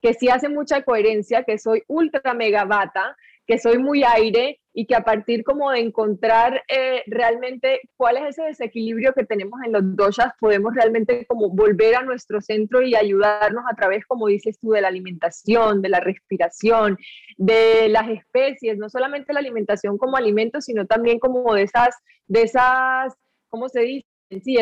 que 0.02 0.12
sí 0.12 0.28
hace 0.28 0.48
mucha 0.48 0.82
coherencia, 0.82 1.44
que 1.44 1.58
soy 1.58 1.82
ultra 1.86 2.34
mega 2.34 2.64
bata, 2.64 3.16
que 3.46 3.58
soy 3.58 3.78
muy 3.78 4.02
aire 4.04 4.60
y 4.74 4.86
que 4.86 4.94
a 4.94 5.04
partir 5.04 5.44
como 5.44 5.70
de 5.70 5.80
encontrar 5.80 6.62
eh, 6.68 7.02
realmente 7.06 7.80
cuál 7.96 8.16
es 8.16 8.30
ese 8.30 8.42
desequilibrio 8.44 9.12
que 9.12 9.24
tenemos 9.24 9.60
en 9.64 9.72
los 9.72 9.96
doshas, 9.96 10.32
podemos 10.40 10.74
realmente 10.74 11.26
como 11.26 11.50
volver 11.50 11.96
a 11.96 12.02
nuestro 12.02 12.40
centro 12.40 12.82
y 12.82 12.94
ayudarnos 12.94 13.64
a 13.70 13.76
través, 13.76 14.06
como 14.06 14.28
dices 14.28 14.58
tú, 14.58 14.70
de 14.70 14.80
la 14.80 14.88
alimentación, 14.88 15.82
de 15.82 15.88
la 15.90 16.00
respiración, 16.00 16.96
de 17.36 17.88
las 17.88 18.08
especies, 18.08 18.78
no 18.78 18.88
solamente 18.88 19.32
la 19.32 19.40
alimentación 19.40 19.98
como 19.98 20.16
alimento, 20.16 20.60
sino 20.60 20.86
también 20.86 21.18
como 21.18 21.54
de 21.54 21.62
esas, 21.62 21.94
de 22.26 22.42
esas, 22.42 23.14
¿cómo 23.48 23.68
se 23.68 23.80
dice? 23.80 24.06
Sí, 24.42 24.56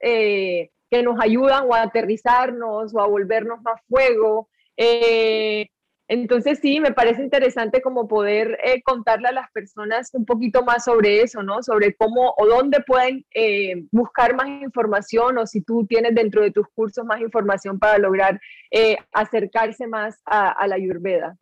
eh, 0.00 0.70
que 0.90 1.02
nos 1.04 1.20
ayudan 1.20 1.66
o 1.68 1.74
a 1.74 1.82
aterrizarnos 1.82 2.92
o 2.92 3.00
a 3.00 3.06
volvernos 3.06 3.62
más 3.62 3.80
fuego. 3.88 4.48
Eh, 4.76 5.68
entonces 6.10 6.58
sí, 6.60 6.80
me 6.80 6.90
parece 6.90 7.22
interesante 7.22 7.80
como 7.80 8.08
poder 8.08 8.58
eh, 8.64 8.82
contarle 8.82 9.28
a 9.28 9.32
las 9.32 9.48
personas 9.52 10.10
un 10.12 10.26
poquito 10.26 10.64
más 10.64 10.82
sobre 10.82 11.22
eso, 11.22 11.44
¿no? 11.44 11.62
Sobre 11.62 11.94
cómo 11.94 12.34
o 12.36 12.46
dónde 12.46 12.80
pueden 12.80 13.24
eh, 13.32 13.84
buscar 13.92 14.34
más 14.34 14.48
información 14.48 15.38
o 15.38 15.46
si 15.46 15.60
tú 15.60 15.86
tienes 15.86 16.12
dentro 16.16 16.42
de 16.42 16.50
tus 16.50 16.66
cursos 16.74 17.04
más 17.04 17.20
información 17.20 17.78
para 17.78 17.96
lograr 17.98 18.40
eh, 18.72 18.96
acercarse 19.12 19.86
más 19.86 20.20
a, 20.24 20.66
la 20.66 20.74
Ayurveda. 20.74 21.36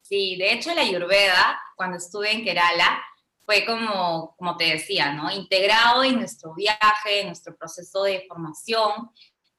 Sí, 0.00 0.36
de 0.38 0.54
hecho 0.54 0.74
la 0.74 0.80
Ayurveda, 0.80 1.60
cuando 1.76 1.98
estuve 1.98 2.32
en 2.32 2.44
Kerala, 2.44 3.02
fue 3.44 3.66
como, 3.66 4.34
como 4.38 4.56
te 4.56 4.64
decía, 4.64 5.12
¿no? 5.12 5.30
Integrado 5.30 6.02
en 6.02 6.14
nuestro 6.14 6.54
viaje, 6.54 7.20
en 7.20 7.26
nuestro 7.26 7.54
proceso 7.54 8.04
de 8.04 8.24
formación 8.26 9.10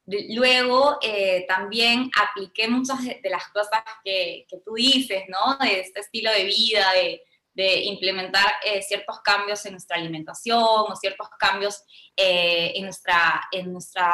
Luego 0.07 0.99
eh, 1.01 1.45
también 1.47 2.11
apliqué 2.21 2.67
muchas 2.67 3.03
de, 3.03 3.19
las 3.23 3.47
cosas 3.47 3.81
que, 4.03 4.45
tú 4.63 4.75
dices, 4.75 5.23
¿no? 5.27 5.57
De 5.57 5.79
este 5.79 6.01
estilo 6.01 6.31
de 6.31 6.43
vida, 6.45 6.85
de, 6.93 7.21
implementar 7.57 8.45
eh, 8.65 8.81
ciertos 8.81 9.21
cambios 9.21 9.65
en 9.65 9.71
nuestra 9.71 9.95
alimentación 9.95 10.61
o 10.61 10.95
ciertos 10.97 11.29
cambios 11.39 11.83
eh, 12.17 12.73
en, 12.75 12.83
nuestra, 12.83 13.47
en 13.49 13.71
nuestros 13.71 14.05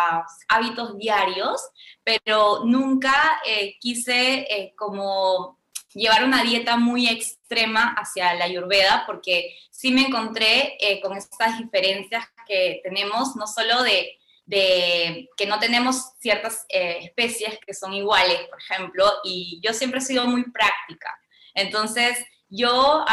hábitos 0.48 0.96
diarios, 0.96 1.60
pero 2.04 2.64
nunca 2.64 3.42
quise 3.80 4.74
como 4.78 5.58
llevar 5.96 6.24
una 6.24 6.44
dieta 6.44 6.78
muy 6.78 7.08
extrema 7.08 7.96
hacia 7.98 8.36
la 8.36 8.46
ayurveda 8.46 9.06
porque 9.08 9.58
sí 9.72 9.92
me 9.92 10.06
encontré 10.06 10.78
con 11.02 11.18
estas 11.18 11.58
diferencias 11.58 12.24
que 12.46 12.80
tenemos, 12.84 13.36
no 13.36 13.48
solo 13.48 13.82
de 13.82 14.21
de 14.52 15.30
que 15.38 15.46
no 15.46 15.60
tenemos 15.60 16.12
ciertas 16.20 16.66
eh, 16.68 17.00
especies 17.04 17.58
que 17.66 17.74
son 17.74 17.94
iguales, 17.94 18.50
por 18.50 18.60
ejemplo, 18.60 19.10
y 19.24 19.62
yo 19.64 19.72
siempre 19.72 20.00
he 20.00 20.04
sido 20.04 20.26
muy 20.26 20.44
práctica. 20.52 21.18
Entonces, 21.54 22.18
yo 22.50 23.06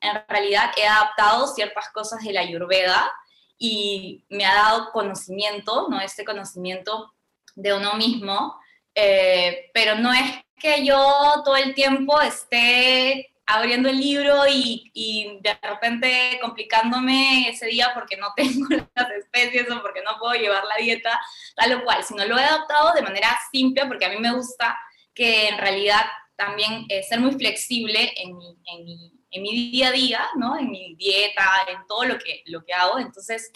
en 0.00 0.22
realidad 0.26 0.70
he 0.78 0.86
adaptado 0.86 1.46
ciertas 1.48 1.90
cosas 1.90 2.24
de 2.24 2.32
la 2.32 2.40
ayurveda 2.40 3.12
y 3.58 4.24
me 4.30 4.46
ha 4.46 4.54
dado 4.54 4.92
conocimiento, 4.92 5.88
¿no? 5.90 6.00
Este 6.00 6.24
conocimiento 6.24 7.12
de 7.54 7.74
uno 7.74 7.92
mismo, 7.96 8.58
eh, 8.94 9.70
pero 9.74 9.96
no 9.96 10.10
es 10.10 10.40
que 10.58 10.86
yo 10.86 10.96
todo 11.44 11.56
el 11.56 11.74
tiempo 11.74 12.18
esté 12.22 13.30
abriendo 13.46 13.88
el 13.88 13.98
libro 13.98 14.46
y, 14.48 14.90
y, 14.94 15.38
de 15.40 15.58
repente 15.62 16.38
complicándome 16.40 17.48
ese 17.48 17.66
día 17.66 17.90
porque 17.94 18.16
no 18.16 18.28
tengo 18.36 18.66
las 18.94 19.10
especies 19.10 19.70
o 19.70 19.82
porque 19.82 20.02
no 20.02 20.18
puedo 20.18 20.34
llevar 20.34 20.64
la 20.64 20.76
dieta, 20.76 21.20
tal 21.56 21.74
o 21.74 21.84
cual, 21.84 22.04
sino 22.04 22.24
lo 22.24 22.38
he 22.38 22.44
adaptado 22.44 22.92
de 22.94 23.02
manera 23.02 23.36
simple 23.50 23.86
porque 23.86 24.06
a 24.06 24.10
mí 24.10 24.18
me 24.18 24.34
gusta 24.34 24.78
que 25.14 25.48
en 25.48 25.58
realidad 25.58 26.04
también 26.36 26.86
eh, 26.88 27.02
ser 27.02 27.20
muy 27.20 27.32
flexible 27.32 28.12
en 28.16 28.36
mi, 28.36 28.58
en, 28.66 28.84
mi, 28.84 29.12
en 29.30 29.42
mi, 29.42 29.70
día 29.70 29.88
a 29.88 29.92
día, 29.92 30.28
¿no? 30.36 30.58
en 30.58 30.70
mi 30.70 30.94
dieta, 30.96 31.44
en 31.68 31.86
todo 31.86 32.04
lo 32.04 32.18
que, 32.18 32.42
lo 32.46 32.64
que 32.64 32.72
hago. 32.72 32.98
Entonces, 32.98 33.50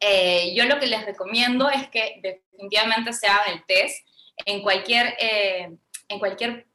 eh, 0.00 0.54
yo 0.54 0.64
lo 0.64 0.78
que 0.78 0.86
les 0.86 1.04
recomiendo 1.04 1.68
es 1.68 1.88
que 1.88 2.20
definitivamente 2.22 3.12
se 3.12 3.26
hagan 3.26 3.54
el 3.54 3.64
test 3.66 4.06
en 4.44 4.62
cualquier, 4.62 5.14
eh, 5.18 5.70
en 6.08 6.18
cualquier 6.18 6.66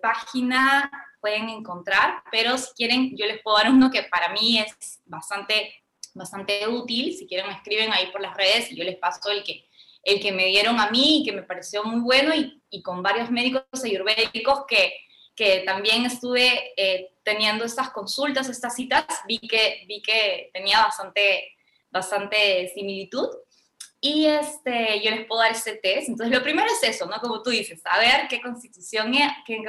página 0.00 0.90
pueden 1.22 1.48
encontrar, 1.48 2.22
pero 2.30 2.58
si 2.58 2.74
quieren, 2.74 3.16
yo 3.16 3.24
les 3.24 3.40
puedo 3.40 3.56
dar 3.56 3.70
uno 3.70 3.90
que 3.90 4.02
para 4.02 4.30
mí 4.34 4.58
es 4.58 5.00
bastante, 5.06 5.72
bastante 6.12 6.66
útil. 6.68 7.14
Si 7.14 7.26
quieren, 7.26 7.46
me 7.46 7.54
escriben 7.54 7.92
ahí 7.92 8.08
por 8.12 8.20
las 8.20 8.36
redes 8.36 8.70
y 8.70 8.76
yo 8.76 8.84
les 8.84 8.96
paso 8.96 9.30
el 9.30 9.44
que, 9.44 9.64
el 10.02 10.20
que 10.20 10.32
me 10.32 10.46
dieron 10.46 10.78
a 10.80 10.90
mí 10.90 11.20
y 11.20 11.24
que 11.24 11.32
me 11.32 11.44
pareció 11.44 11.84
muy 11.84 12.00
bueno 12.00 12.34
y, 12.34 12.60
y 12.68 12.82
con 12.82 13.02
varios 13.02 13.30
médicos 13.30 13.62
ayurvédicos 13.82 14.64
que, 14.66 14.92
que 15.34 15.60
también 15.60 16.04
estuve 16.04 16.72
eh, 16.76 17.14
teniendo 17.22 17.64
estas 17.64 17.90
consultas, 17.90 18.48
estas 18.48 18.74
citas, 18.74 19.04
vi 19.26 19.38
que, 19.38 19.84
vi 19.86 20.02
que 20.02 20.50
tenía 20.52 20.82
bastante, 20.82 21.54
bastante 21.90 22.68
similitud 22.74 23.28
y 24.04 24.26
este, 24.26 25.00
yo 25.00 25.12
les 25.12 25.26
puedo 25.26 25.40
dar 25.40 25.52
ese 25.52 25.76
test. 25.76 26.08
Entonces, 26.08 26.36
lo 26.36 26.42
primero 26.42 26.66
es 26.66 26.82
eso, 26.82 27.06
¿no? 27.06 27.20
Como 27.20 27.40
tú 27.40 27.50
dices, 27.50 27.80
saber 27.80 28.26
qué 28.28 28.42
constitución, 28.42 29.12
qué 29.46 29.62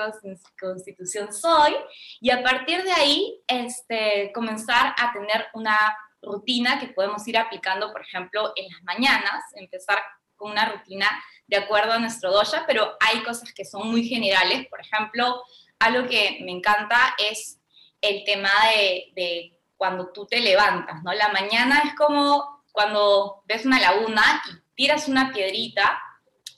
constitución 0.59 1.31
soy 1.31 1.75
y 2.19 2.31
a 2.31 2.41
partir 2.41 2.83
de 2.83 2.91
ahí 2.91 3.43
este, 3.45 4.31
comenzar 4.33 4.95
a 4.97 5.13
tener 5.13 5.45
una 5.53 5.95
rutina 6.19 6.79
que 6.79 6.87
podemos 6.87 7.27
ir 7.27 7.37
aplicando, 7.37 7.91
por 7.91 8.01
ejemplo, 8.01 8.53
en 8.55 8.73
las 8.73 8.81
mañanas, 8.81 9.43
empezar 9.53 10.01
con 10.35 10.51
una 10.51 10.67
rutina 10.67 11.07
de 11.45 11.57
acuerdo 11.57 11.93
a 11.93 11.99
nuestro 11.99 12.31
dosha, 12.31 12.65
pero 12.65 12.97
hay 13.01 13.21
cosas 13.21 13.53
que 13.53 13.65
son 13.65 13.91
muy 13.91 14.03
generales. 14.03 14.67
Por 14.67 14.81
ejemplo, 14.81 15.43
algo 15.77 16.09
que 16.09 16.39
me 16.43 16.53
encanta 16.53 17.15
es 17.19 17.59
el 18.01 18.23
tema 18.23 18.49
de, 18.75 19.11
de 19.13 19.59
cuando 19.77 20.11
tú 20.11 20.25
te 20.25 20.39
levantas, 20.39 21.03
¿no? 21.03 21.13
La 21.13 21.27
mañana 21.27 21.83
es 21.85 21.93
como 21.93 22.52
cuando 22.73 23.43
ves 23.45 23.65
una 23.65 23.79
laguna 23.79 24.43
y 24.49 24.57
tiras 24.75 25.07
una 25.07 25.31
piedrita 25.31 26.01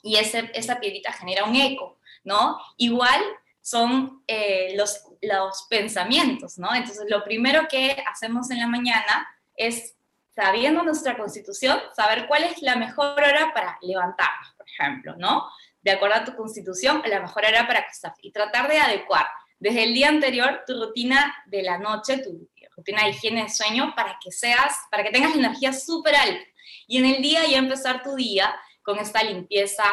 y 0.02 0.16
ese, 0.16 0.50
esa 0.54 0.80
piedrita 0.80 1.12
genera 1.12 1.44
un 1.44 1.54
eco, 1.54 1.98
¿no? 2.24 2.58
Igual 2.78 3.20
son 3.60 4.22
eh, 4.26 4.74
los, 4.76 5.04
los 5.22 5.66
pensamientos, 5.68 6.58
¿no? 6.58 6.74
Entonces, 6.74 7.04
lo 7.08 7.22
primero 7.22 7.68
que 7.68 8.02
hacemos 8.10 8.50
en 8.50 8.60
la 8.60 8.66
mañana 8.66 9.28
es, 9.56 9.94
sabiendo 10.34 10.82
nuestra 10.82 11.16
constitución, 11.16 11.78
saber 11.94 12.26
cuál 12.26 12.44
es 12.44 12.62
la 12.62 12.76
mejor 12.76 13.20
hora 13.20 13.52
para 13.52 13.78
levantarnos, 13.82 14.54
por 14.56 14.66
ejemplo, 14.68 15.16
¿no? 15.18 15.48
De 15.82 15.92
acuerdo 15.92 16.16
a 16.16 16.24
tu 16.24 16.34
constitución, 16.34 17.02
la 17.06 17.20
mejor 17.20 17.44
hora 17.44 17.66
para 17.66 17.80
acostarte 17.80 18.20
y 18.22 18.32
tratar 18.32 18.68
de 18.68 18.78
adecuar 18.78 19.26
desde 19.58 19.84
el 19.84 19.94
día 19.94 20.08
anterior 20.08 20.62
tu 20.66 20.78
rutina 20.78 21.34
de 21.46 21.62
la 21.62 21.78
noche, 21.78 22.18
tu 22.18 22.48
rutina 22.76 23.04
de 23.04 23.10
higiene 23.10 23.44
de 23.44 23.48
sueño 23.48 23.94
para 23.96 24.18
que 24.22 24.30
seas, 24.30 24.76
para 24.90 25.02
que 25.02 25.10
tengas 25.10 25.34
energía 25.34 25.72
súper 25.72 26.14
alta. 26.14 26.44
Y 26.86 26.98
en 26.98 27.06
el 27.06 27.22
día 27.22 27.46
ya 27.46 27.58
empezar 27.58 28.02
tu 28.02 28.14
día 28.14 28.54
con 28.82 28.98
esta 28.98 29.22
limpieza. 29.22 29.84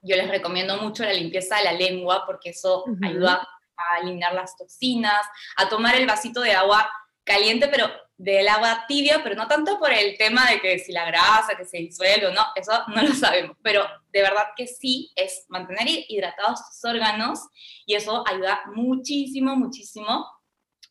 Yo 0.00 0.16
les 0.16 0.28
recomiendo 0.28 0.80
mucho 0.80 1.04
la 1.04 1.12
limpieza 1.12 1.56
de 1.56 1.64
la 1.64 1.72
lengua 1.72 2.24
porque 2.24 2.50
eso 2.50 2.84
ayuda 3.02 3.46
a 3.76 3.98
eliminar 4.00 4.32
las 4.34 4.56
toxinas, 4.56 5.26
a 5.56 5.68
tomar 5.68 5.94
el 5.96 6.06
vasito 6.06 6.40
de 6.40 6.52
agua 6.52 6.88
caliente, 7.24 7.68
pero 7.68 7.90
del 8.16 8.48
agua 8.48 8.84
tibia, 8.88 9.22
pero 9.22 9.36
no 9.36 9.46
tanto 9.46 9.78
por 9.78 9.92
el 9.92 10.16
tema 10.18 10.50
de 10.50 10.60
que 10.60 10.78
si 10.80 10.90
la 10.92 11.04
grasa, 11.04 11.56
que 11.56 11.64
se 11.64 11.78
disuelve 11.78 12.26
o 12.26 12.32
no, 12.32 12.44
eso 12.56 12.72
no 12.88 13.02
lo 13.02 13.14
sabemos, 13.14 13.56
pero 13.62 13.86
de 14.10 14.22
verdad 14.22 14.48
que 14.56 14.66
sí 14.66 15.12
es 15.14 15.44
mantener 15.48 15.86
hidratados 16.08 16.60
tus 16.68 16.84
órganos 16.84 17.40
y 17.86 17.94
eso 17.94 18.24
ayuda 18.26 18.60
muchísimo, 18.74 19.54
muchísimo 19.54 20.26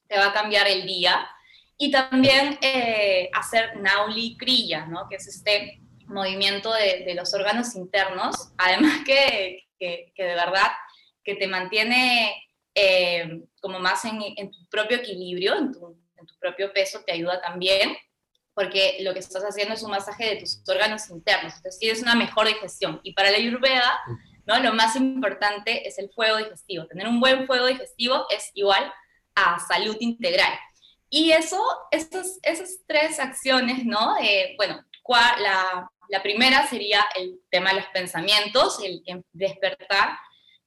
te 0.07 0.17
va 0.17 0.27
a 0.27 0.33
cambiar 0.33 0.67
el 0.67 0.85
día. 0.85 1.27
Y 1.77 1.91
también 1.91 2.57
eh, 2.61 3.29
hacer 3.33 3.77
Nauli 3.77 4.35
Kriya, 4.37 4.85
¿no? 4.87 5.07
que 5.09 5.17
es 5.17 5.27
este 5.27 5.79
movimiento 6.05 6.73
de, 6.73 7.13
los 7.15 7.33
órganos 7.33 7.75
internos, 7.75 8.51
además 8.57 8.99
que, 9.05 9.67
que, 9.79 10.13
de 10.17 10.35
verdad 10.35 10.71
que 11.23 11.35
te 11.35 11.47
mantiene 11.47 12.33
eh, 12.73 13.41
como 13.59 13.79
más 13.79 14.05
en, 14.05 14.51
tu 14.51 14.67
propio 14.69 14.97
equilibrio, 14.97 15.57
en 15.57 15.71
tu, 15.73 15.99
en 16.15 16.25
tu 16.25 16.35
propio 16.39 16.71
peso, 16.73 17.03
te 17.05 17.11
ayuda 17.11 17.41
también 17.41 17.95
porque 18.57 18.97
lo 19.01 19.13
que 19.13 19.19
estás 19.19 19.43
haciendo 19.43 19.75
es 19.75 19.83
un 19.83 19.91
masaje 19.91 20.33
de 20.33 20.35
tus 20.37 20.67
órganos 20.67 21.11
internos, 21.11 21.53
entonces 21.57 21.77
tienes 21.77 22.01
una 22.01 22.15
mejor 22.15 22.47
digestión. 22.47 22.99
Y 23.03 23.13
para 23.13 23.29
la 23.29 23.37
Ayurveda, 23.37 23.99
¿no? 24.47 24.59
lo 24.59 24.73
más 24.73 24.95
importante 24.95 25.87
es 25.87 25.99
el 25.99 26.09
fuego 26.09 26.37
digestivo. 26.37 26.87
Tener 26.87 27.07
un 27.07 27.19
buen 27.19 27.45
fuego 27.45 27.67
digestivo 27.67 28.25
es 28.31 28.49
igual 28.55 28.91
a 29.37 29.59
salud 29.59 29.95
integral. 29.99 30.51
Y 31.09 31.31
eso, 31.31 31.63
estos, 31.91 32.39
esas 32.43 32.79
tres 32.85 33.19
acciones, 33.19 33.85
¿no? 33.85 34.17
Eh, 34.21 34.55
bueno, 34.57 34.83
la, 35.39 35.89
la, 36.09 36.23
primera 36.23 36.67
sería 36.67 37.05
el 37.15 37.39
tema 37.49 37.69
de 37.69 37.77
los 37.77 37.87
pensamientos, 37.87 38.79
el, 38.83 39.01
despertar 39.31 40.17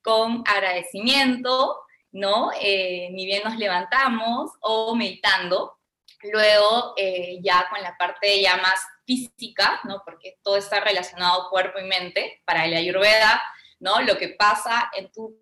con 0.02 0.42
agradecimiento, 0.46 1.80
¿no? 2.12 2.50
Eh, 2.58 3.10
ni 3.12 3.26
bien 3.26 3.42
nos 3.44 3.58
levantamos 3.58 4.52
o 4.60 4.94
meditando, 4.94 5.80
Luego, 6.22 6.92
eh, 6.96 7.38
ya 7.42 7.66
con 7.70 7.82
la 7.82 7.96
parte 7.96 8.42
ya 8.42 8.56
más 8.58 8.80
física, 9.06 9.80
¿no? 9.84 10.02
Porque 10.04 10.38
todo 10.42 10.56
está 10.56 10.80
relacionado 10.80 11.48
cuerpo 11.48 11.78
y 11.78 11.84
mente. 11.84 12.42
Para 12.44 12.66
el 12.66 12.74
Ayurveda, 12.74 13.42
¿no? 13.78 14.00
Lo 14.02 14.18
que 14.18 14.28
pasa 14.28 14.90
en 14.96 15.10
tu 15.10 15.34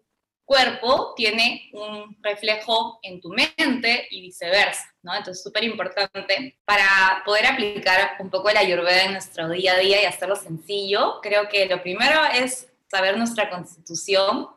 cuerpo 0.49 1.13
tiene 1.15 1.69
un 1.75 2.17
reflejo 2.23 2.99
en 3.03 3.21
tu 3.21 3.29
mente 3.29 4.09
y 4.11 4.23
viceversa, 4.23 4.95
¿no? 5.03 5.15
Entonces, 5.15 5.43
súper 5.43 5.63
importante 5.63 6.59
para 6.65 7.23
poder 7.27 7.47
aplicar 7.47 8.17
un 8.19 8.31
poco 8.31 8.49
el 8.49 8.57
Ayurveda 8.57 9.05
en 9.05 9.13
nuestro 9.13 9.51
día 9.51 9.75
a 9.75 9.79
día 9.79 10.01
y 10.01 10.07
hacerlo 10.07 10.37
sencillo. 10.37 11.21
Creo 11.21 11.51
que 11.51 11.67
lo 11.67 11.83
primero 11.83 12.19
es 12.33 12.67
saber 12.91 13.19
nuestra 13.19 13.51
constitución, 13.51 14.49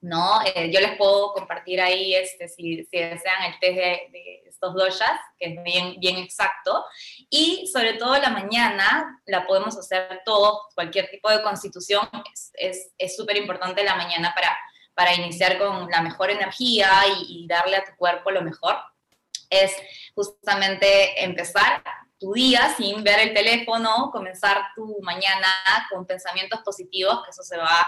¿no? 0.00 0.40
Eh, 0.52 0.68
yo 0.72 0.80
les 0.80 0.96
puedo 0.96 1.32
compartir 1.32 1.80
ahí, 1.80 2.16
este, 2.16 2.48
si, 2.48 2.84
si 2.84 2.98
desean, 2.98 3.44
el 3.44 3.58
test 3.60 3.76
de, 4.12 4.42
estos 4.48 4.74
doshas, 4.74 5.20
que 5.38 5.52
es 5.52 5.62
bien, 5.62 6.00
bien 6.00 6.16
exacto, 6.16 6.82
y 7.28 7.66
sobre 7.70 7.92
todo 7.92 8.16
la 8.16 8.30
mañana 8.30 9.20
la 9.26 9.46
podemos 9.46 9.76
hacer 9.76 10.22
todo, 10.24 10.62
cualquier 10.74 11.10
tipo 11.10 11.30
de 11.30 11.42
constitución, 11.42 12.08
es 12.56 12.90
súper 13.14 13.36
es, 13.36 13.42
importante 13.42 13.84
la 13.84 13.96
mañana 13.96 14.32
para, 14.34 14.56
para 14.96 15.14
iniciar 15.14 15.58
con 15.58 15.90
la 15.90 16.00
mejor 16.00 16.30
energía 16.30 16.90
y, 17.28 17.46
darle 17.46 17.76
a 17.76 17.84
tu 17.84 17.94
cuerpo 17.96 18.30
lo 18.30 18.40
mejor, 18.40 18.76
es 19.50 19.70
justamente 20.14 21.22
empezar 21.22 21.84
tu 22.18 22.32
día 22.32 22.74
sin 22.74 23.04
ver 23.04 23.20
el 23.20 23.34
teléfono, 23.34 24.08
comenzar 24.10 24.68
tu 24.74 24.98
mañana 25.02 25.48
con 25.90 26.06
pensamientos 26.06 26.60
positivos, 26.64 27.22
que 27.22 27.30
eso 27.30 27.42
se 27.42 27.58
va 27.58 27.86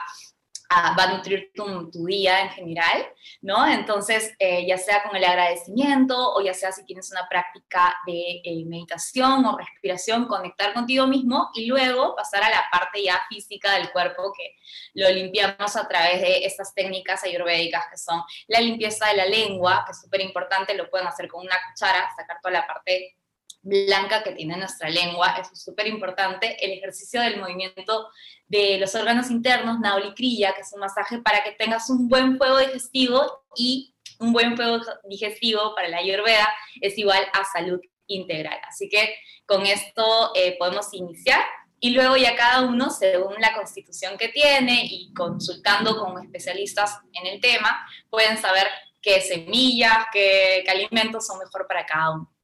va 0.71 1.05
a 1.05 1.17
nutrir 1.17 1.51
tu, 1.55 1.91
día 2.07 2.43
en 2.43 2.51
general, 2.51 3.07
¿no? 3.41 3.67
Entonces, 3.67 4.35
eh, 4.39 4.67
ya 4.67 4.77
sea 4.77 5.03
con 5.03 5.17
el 5.17 5.25
agradecimiento 5.25 6.35
o 6.35 6.43
ya 6.43 6.53
sea 6.53 6.73
si 6.73 6.85
tienes 6.85 7.11
una 7.11 7.27
práctica 7.29 7.97
de 8.07 8.43
eh, 8.45 8.65
meditación 8.67 9.45
o 9.47 9.57
respiración, 9.57 10.27
conectar 10.27 10.75
contigo 10.75 11.07
mismo 11.07 11.51
y 11.55 11.67
luego 11.67 12.15
pasar 12.15 12.43
a 12.43 12.51
la 12.51 12.65
parte 12.71 13.03
ya 13.03 13.21
física 13.29 13.75
del 13.75 13.91
cuerpo 13.91 14.33
que 14.37 14.57
lo 14.95 15.11
limpiamos 15.11 15.75
a 15.77 15.89
través 15.89 16.21
de 16.21 16.45
estas 16.45 16.75
técnicas 16.75 17.25
ayurvédicas 17.25 17.87
que 17.91 17.97
son 17.97 18.23
la 18.49 18.61
limpieza 18.61 19.09
de 19.09 19.17
la 19.17 19.27
lengua, 19.27 19.85
que 19.87 19.93
es 19.93 20.01
súper 20.01 20.21
importante, 20.21 20.75
lo 20.75 20.91
pueden 20.91 21.07
hacer 21.07 21.29
con 21.29 21.45
una 21.45 21.57
cuchara, 21.69 22.11
sacar 22.15 22.39
toda 22.43 22.53
la 22.53 22.67
parte 22.67 23.17
blanca 23.62 24.23
que 24.23 24.33
tiene 24.33 24.57
nuestra 24.57 24.88
lengua, 24.88 25.37
eso 25.41 25.50
es 25.53 25.62
súper 25.62 25.87
importante, 25.87 26.57
el 26.65 26.73
ejercicio 26.73 27.21
del 27.21 27.41
movimiento 27.41 28.09
de 28.47 28.79
los 28.79 28.95
órganos 28.95 29.31
internos, 29.31 29.79
Naoli-Kriya, 29.81 30.55
que 30.55 30.62
es 30.62 30.73
un 30.73 30.81
masaje 30.81 31.18
para 31.18 31.42
que 31.44 31.53
tengas 31.53 31.90
un 31.90 32.09
buen 32.09 32.38
fuego 32.38 32.59
digestivo 32.59 33.44
y 33.57 33.94
un 34.21 34.33
buen 34.33 34.57
fuego 34.57 34.81
digestivo 35.09 35.75
para 35.75 35.88
la 35.88 35.99
ayurveda 35.99 36.49
es 36.81 36.97
igual 36.99 37.25
a 37.33 37.44
salud 37.44 37.81
integral. 38.07 38.59
Así 38.66 38.88
que 38.88 39.14
con 39.47 39.66
esto 39.66 40.33
eh, 40.35 40.57
podemos 40.59 40.92
iniciar 40.92 41.44
y 41.81 41.90
luego 41.90 42.16
ya 42.16 42.35
cada 42.35 42.62
uno, 42.62 42.90
según 42.90 43.35
la 43.38 43.55
constitución 43.55 44.18
que 44.18 44.29
tiene 44.29 44.85
y 44.85 45.12
consultando 45.14 45.97
con 45.97 46.21
especialistas 46.23 46.99
en 47.12 47.27
el 47.27 47.40
tema, 47.40 47.87
pueden 48.11 48.37
saber 48.38 48.66
qué 49.01 49.21
semillas, 49.21 50.07
qué 50.12 50.64
alimentos 50.68 51.27
son 51.27 51.38
mejor 51.38 51.66
para 51.68 51.87
cada 51.87 52.11
uno. 52.11 52.38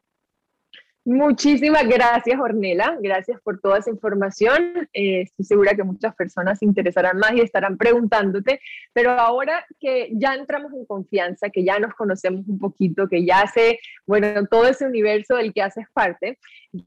Muchísimas 1.07 1.87
gracias, 1.87 2.41
Ornela. 2.41 2.97
Gracias 2.99 3.39
por 3.43 3.61
toda 3.61 3.79
esa 3.79 3.91
información. 3.91 4.89
Eh, 4.95 5.21
estoy 5.23 5.45
segura 5.45 5.75
que 5.75 5.85
muchas 5.85 6.15
personas 6.15 6.59
se 6.59 6.65
interesarán 6.65 7.19
más 7.19 7.35
y 7.35 7.43
estarán 7.43 7.77
preguntándote. 7.77 8.59
Pero 8.95 9.11
ahora 9.11 9.67
que 9.79 10.09
ya 10.13 10.35
entramos 10.35 10.73
en 10.73 10.87
confianza, 10.87 11.51
que 11.51 11.63
ya 11.63 11.79
nos 11.79 11.93
conocemos 11.93 12.49
un 12.49 12.59
poquito, 12.59 13.07
que 13.07 13.23
ya 13.23 13.47
sé, 13.53 13.81
bueno, 14.07 14.47
todo 14.47 14.67
ese 14.67 14.87
universo 14.87 15.37
del 15.37 15.53
que 15.53 15.61
haces 15.61 15.85
parte, 15.93 16.39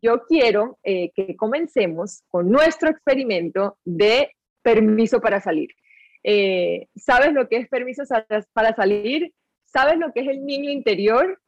yo 0.02 0.24
quiero 0.24 0.80
eh, 0.84 1.12
que 1.16 1.36
comencemos 1.36 2.24
con 2.28 2.50
nuestro 2.50 2.90
experimento 2.90 3.78
de 3.86 4.32
permiso 4.64 5.22
para 5.22 5.42
salir. 5.42 5.70
Eh, 6.24 6.88
¿Sabes 6.96 7.34
lo 7.34 7.48
que 7.48 7.58
es 7.58 7.70
permiso 7.70 8.04
para 8.52 8.76
salir? 8.76 9.32
¿Sabes 9.66 10.00
lo 10.00 10.12
que 10.12 10.22
es 10.22 10.28
el 10.28 10.44
niño 10.44 10.72
interior? 10.72 11.40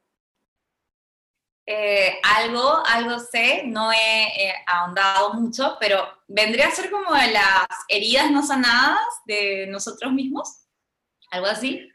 Eh, 1.72 2.14
algo, 2.24 2.84
algo 2.84 3.20
sé, 3.20 3.62
no 3.68 3.92
he 3.92 4.52
ahondado 4.66 5.36
mucho, 5.36 5.78
pero 5.80 6.00
vendría 6.28 6.68
a 6.68 6.72
ser 6.72 6.90
como 6.90 7.14
de 7.14 7.32
las 7.32 7.68
heridas 7.88 8.32
no 8.32 8.42
sanadas 8.42 8.98
de 9.28 9.68
nosotros 9.68 10.12
mismos, 10.12 10.66
algo 11.30 11.46
así. 11.46 11.88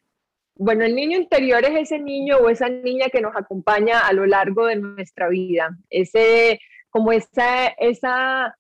Bueno, 0.54 0.84
el 0.84 0.94
niño 0.94 1.18
interior 1.18 1.64
es 1.64 1.90
ese 1.90 1.98
niño 1.98 2.36
o 2.36 2.50
esa 2.50 2.68
niña 2.68 3.08
que 3.08 3.20
nos 3.20 3.34
acompaña 3.34 4.06
a 4.06 4.12
lo 4.12 4.26
largo 4.26 4.66
de 4.66 4.76
nuestra 4.76 5.28
vida, 5.28 5.76
ese, 5.90 6.60
como 6.88 7.10
esa, 7.10 7.66
esa, 7.70 8.56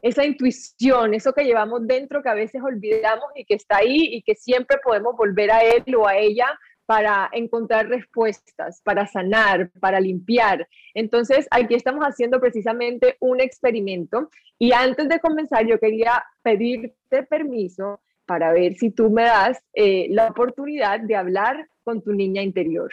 esa 0.00 0.24
intuición, 0.24 1.12
eso 1.12 1.34
que 1.34 1.44
llevamos 1.44 1.86
dentro 1.86 2.22
que 2.22 2.30
a 2.30 2.34
veces 2.34 2.62
olvidamos 2.62 3.26
y 3.34 3.44
que 3.44 3.56
está 3.56 3.76
ahí 3.76 4.14
y 4.14 4.22
que 4.22 4.34
siempre 4.34 4.78
podemos 4.82 5.14
volver 5.14 5.50
a 5.50 5.62
él 5.62 5.94
o 5.94 6.08
a 6.08 6.16
ella 6.16 6.58
para 6.86 7.30
encontrar 7.32 7.88
respuestas, 7.88 8.80
para 8.82 9.06
sanar, 9.06 9.70
para 9.80 10.00
limpiar. 10.00 10.68
Entonces, 10.92 11.46
aquí 11.50 11.74
estamos 11.74 12.04
haciendo 12.04 12.40
precisamente 12.40 13.16
un 13.20 13.40
experimento 13.40 14.30
y 14.58 14.72
antes 14.72 15.08
de 15.08 15.20
comenzar 15.20 15.66
yo 15.66 15.80
quería 15.80 16.24
pedirte 16.42 17.22
permiso 17.22 18.00
para 18.26 18.52
ver 18.52 18.74
si 18.74 18.90
tú 18.90 19.10
me 19.10 19.24
das 19.24 19.62
eh, 19.72 20.06
la 20.10 20.28
oportunidad 20.28 21.00
de 21.00 21.16
hablar 21.16 21.68
con 21.82 22.02
tu 22.02 22.12
niña 22.12 22.42
interior. 22.42 22.90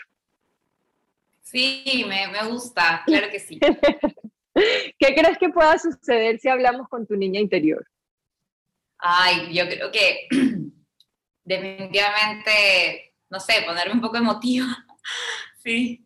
Sí, 1.42 2.06
me, 2.08 2.28
me 2.28 2.50
gusta, 2.50 3.04
claro 3.06 3.30
que 3.30 3.40
sí. 3.40 3.60
¿Qué 4.54 5.16
crees 5.16 5.38
que 5.38 5.50
pueda 5.50 5.78
suceder 5.78 6.40
si 6.40 6.50
hablamos 6.50 6.88
con 6.88 7.06
tu 7.08 7.16
niña 7.16 7.40
interior? 7.40 7.86
Ay, 8.98 9.54
yo 9.54 9.68
creo 9.68 9.92
que 9.92 10.28
definitivamente 11.44 13.11
no 13.32 13.40
sé, 13.40 13.54
ponerme 13.66 13.94
un 13.94 14.02
poco 14.02 14.18
emotiva. 14.18 14.66
sí. 15.64 16.06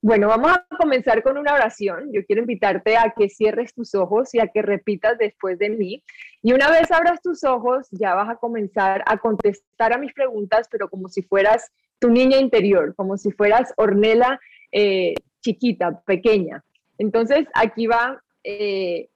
Bueno, 0.00 0.28
vamos 0.28 0.52
a 0.52 0.76
comenzar 0.76 1.22
con 1.22 1.36
una 1.36 1.54
oración. 1.54 2.12
Yo 2.12 2.24
quiero 2.24 2.42
invitarte 2.42 2.96
a 2.96 3.12
que 3.16 3.28
cierres 3.28 3.74
tus 3.74 3.94
ojos 3.94 4.34
y 4.34 4.40
a 4.40 4.48
que 4.48 4.62
repitas 4.62 5.18
después 5.18 5.58
de 5.58 5.70
mí. 5.70 6.02
Y 6.42 6.52
una 6.52 6.70
vez 6.70 6.90
abras 6.90 7.20
tus 7.20 7.44
ojos, 7.44 7.86
ya 7.90 8.14
vas 8.14 8.28
a 8.28 8.36
comenzar 8.36 9.04
a 9.06 9.18
contestar 9.18 9.92
a 9.92 9.98
mis 9.98 10.12
preguntas, 10.12 10.66
pero 10.70 10.88
como 10.88 11.08
si 11.08 11.22
fueras 11.22 11.70
tu 12.00 12.10
niña 12.10 12.38
interior, 12.38 12.94
como 12.96 13.16
si 13.16 13.30
fueras 13.30 13.72
Ornela 13.76 14.40
eh, 14.72 15.14
chiquita, 15.40 16.00
pequeña. 16.02 16.64
Entonces, 16.98 17.46
aquí 17.54 17.86
va 17.86 18.20
eh, 18.42 19.08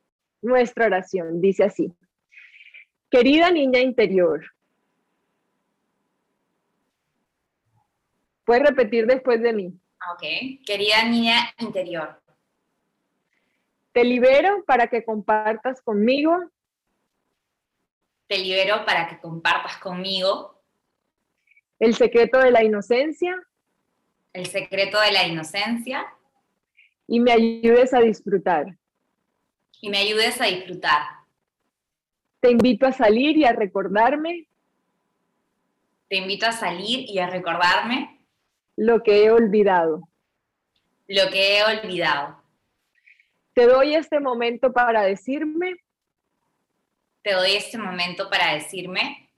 nuestra 0.43 0.87
oración. 0.87 1.41
Dice 1.41 1.65
así. 1.65 1.93
Querida 3.11 3.51
niña 3.51 3.81
interior, 3.81 4.45
Puedes 8.47 8.63
repetir 8.63 9.07
después 9.07 9.43
de 9.43 9.53
mí. 9.53 9.67
Ok. 10.13 10.23
Querida 10.65 11.03
niña 11.03 11.53
interior. 11.59 12.23
Te 13.91 14.05
libero 14.05 14.65
para 14.65 14.87
que 14.87 15.05
compartas 15.05 15.83
conmigo. 15.83 16.49
Te 18.29 18.39
libero 18.39 18.87
para 18.87 19.09
que 19.09 19.19
compartas 19.19 19.79
conmigo. 19.79 20.63
El 21.81 21.97
secreto 21.97 22.39
de 22.39 22.53
la 22.53 22.63
inocencia. 22.63 23.37
El 24.33 24.47
secreto 24.47 25.01
de 25.01 25.11
la 25.11 25.27
inocencia. 25.27 26.07
Y 27.09 27.19
me 27.19 27.33
ayudes 27.33 27.93
a 27.95 27.99
disfrutar. 27.99 28.77
Y 29.81 29.91
me 29.91 29.99
ayudes 29.99 30.41
a 30.41 30.45
disfrutar. 30.45 31.03
Te 32.39 32.53
invito 32.53 32.87
a 32.87 32.93
salir 32.93 33.37
y 33.39 33.45
a 33.45 33.53
recordarme. 33.53 34.47
Te 36.09 36.17
invito 36.19 36.47
a 36.47 36.53
salir 36.53 37.11
y 37.11 37.19
a 37.19 37.27
recordarme 37.27 38.16
lo 38.77 39.03
que 39.03 39.25
he 39.25 39.31
olvidado. 39.31 40.09
Lo 41.09 41.31
que 41.31 41.59
he 41.59 41.65
olvidado. 41.65 42.43
Te 43.55 43.67
doy 43.67 43.95
este 43.95 44.21
momento 44.21 44.73
para 44.73 45.03
decirme. 45.03 45.77
Te 47.23 47.33
doy 47.33 47.53
este 47.53 47.79
momento 47.79 48.29
para 48.29 48.55
decirme. 48.55 49.31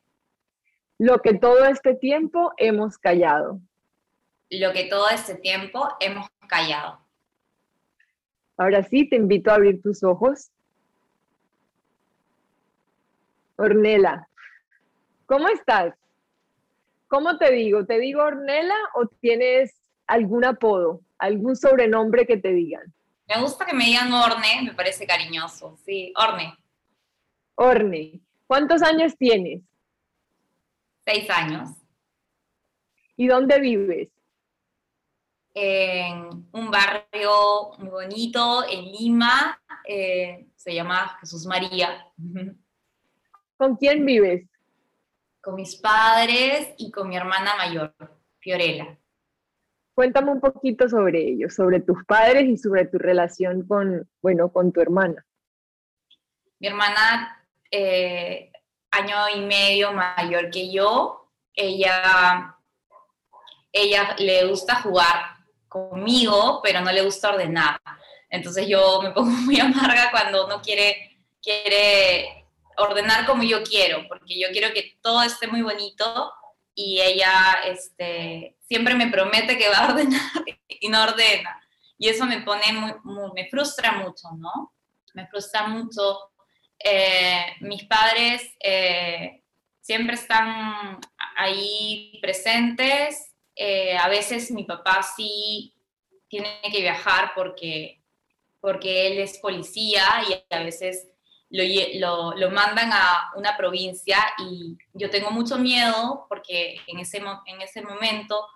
Lo 0.98 1.22
que 1.22 1.34
todo 1.34 1.64
este 1.66 1.94
tiempo 1.94 2.52
hemos 2.56 2.98
callado. 2.98 3.60
Lo 4.50 4.72
que 4.72 4.84
todo 4.84 5.08
este 5.10 5.36
tiempo 5.36 5.88
hemos 6.00 6.28
callado. 6.48 6.98
Ahora 8.56 8.82
sí, 8.82 9.08
te 9.08 9.14
invito 9.14 9.52
a 9.52 9.54
abrir 9.54 9.80
tus 9.80 10.02
ojos. 10.02 10.50
Ornela, 13.56 14.28
¿cómo 15.26 15.48
estás? 15.48 15.94
¿Cómo 17.08 17.38
te 17.38 17.50
digo? 17.52 17.86
¿Te 17.86 17.98
digo 17.98 18.22
Ornela 18.22 18.76
o 18.94 19.06
tienes 19.06 19.74
algún 20.06 20.44
apodo, 20.44 21.00
algún 21.18 21.56
sobrenombre 21.56 22.26
que 22.26 22.36
te 22.36 22.52
digan? 22.52 22.94
Me 23.26 23.40
gusta 23.40 23.64
que 23.64 23.74
me 23.74 23.84
digan 23.84 24.12
Orne, 24.12 24.62
me 24.62 24.74
parece 24.74 25.06
cariñoso. 25.06 25.78
Sí, 25.84 26.12
Orne. 26.16 26.54
Orne. 27.54 28.20
¿Cuántos 28.46 28.82
años 28.82 29.16
tienes? 29.16 29.62
Seis 31.04 31.28
años. 31.30 31.70
¿Y 33.16 33.26
dónde 33.26 33.58
vives? 33.58 34.08
En 35.54 36.46
un 36.52 36.70
barrio 36.70 37.72
muy 37.78 37.88
bonito 37.88 38.64
en 38.68 38.84
Lima, 38.92 39.60
eh, 39.86 40.46
se 40.54 40.74
llama 40.74 41.16
Jesús 41.20 41.46
María. 41.46 42.06
¿Con 43.56 43.76
quién 43.76 44.04
vives? 44.04 44.46
Con 45.48 45.54
mis 45.54 45.76
padres 45.76 46.74
y 46.76 46.90
con 46.90 47.08
mi 47.08 47.16
hermana 47.16 47.56
mayor, 47.56 47.94
Fiorella. 48.38 48.98
Cuéntame 49.94 50.30
un 50.30 50.40
poquito 50.40 50.90
sobre 50.90 51.26
ellos, 51.26 51.54
sobre 51.54 51.80
tus 51.80 52.04
padres 52.04 52.44
y 52.44 52.58
sobre 52.58 52.84
tu 52.84 52.98
relación 52.98 53.66
con, 53.66 54.06
bueno, 54.20 54.52
con 54.52 54.72
tu 54.72 54.82
hermana. 54.82 55.24
Mi 56.58 56.68
hermana, 56.68 57.46
eh, 57.70 58.52
año 58.90 59.16
y 59.36 59.40
medio 59.40 59.94
mayor 59.94 60.50
que 60.50 60.70
yo, 60.70 61.32
ella, 61.54 62.54
ella 63.72 64.16
le 64.18 64.46
gusta 64.48 64.82
jugar 64.82 65.34
conmigo, 65.66 66.60
pero 66.62 66.82
no 66.82 66.92
le 66.92 67.00
gusta 67.00 67.30
ordenar. 67.30 67.80
Entonces 68.28 68.68
yo 68.68 69.00
me 69.00 69.12
pongo 69.12 69.30
muy 69.46 69.58
amarga 69.58 70.10
cuando 70.10 70.46
no 70.46 70.60
quiere, 70.60 71.22
quiere 71.40 72.37
ordenar 72.78 73.26
como 73.26 73.42
yo 73.42 73.62
quiero, 73.62 74.06
porque 74.08 74.38
yo 74.38 74.48
quiero 74.52 74.72
que 74.72 74.98
todo 75.02 75.22
esté 75.22 75.46
muy 75.46 75.62
bonito 75.62 76.32
y 76.74 77.00
ella 77.00 77.58
este, 77.66 78.56
siempre 78.68 78.94
me 78.94 79.08
promete 79.08 79.58
que 79.58 79.68
va 79.68 79.78
a 79.78 79.92
ordenar 79.92 80.30
y 80.68 80.88
no 80.88 81.02
ordena. 81.02 81.60
Y 81.98 82.08
eso 82.08 82.24
me 82.24 82.40
pone, 82.42 82.72
muy, 82.72 82.92
me 83.34 83.48
frustra 83.48 83.92
mucho, 83.92 84.28
¿no? 84.36 84.72
Me 85.14 85.26
frustra 85.26 85.66
mucho. 85.66 86.30
Eh, 86.78 87.56
mis 87.60 87.84
padres 87.84 88.54
eh, 88.60 89.42
siempre 89.80 90.14
están 90.14 91.00
ahí 91.36 92.18
presentes. 92.22 93.34
Eh, 93.56 93.96
a 93.96 94.08
veces 94.08 94.52
mi 94.52 94.62
papá 94.62 95.02
sí 95.02 95.74
tiene 96.28 96.60
que 96.70 96.80
viajar 96.80 97.32
porque, 97.34 98.00
porque 98.60 99.08
él 99.08 99.18
es 99.18 99.38
policía 99.38 100.04
y 100.28 100.54
a 100.54 100.62
veces 100.62 101.08
lo, 101.50 102.34
lo, 102.34 102.50
mandan 102.50 102.90
a 102.92 103.32
una 103.36 103.56
provincia 103.56 104.18
y 104.38 104.76
yo 104.92 105.10
tengo 105.10 105.30
mucho 105.30 105.58
miedo 105.58 106.26
porque 106.28 106.76
en 106.86 106.98
ese, 106.98 107.18
en 107.18 107.62
ese 107.62 107.82
momento 107.82 108.46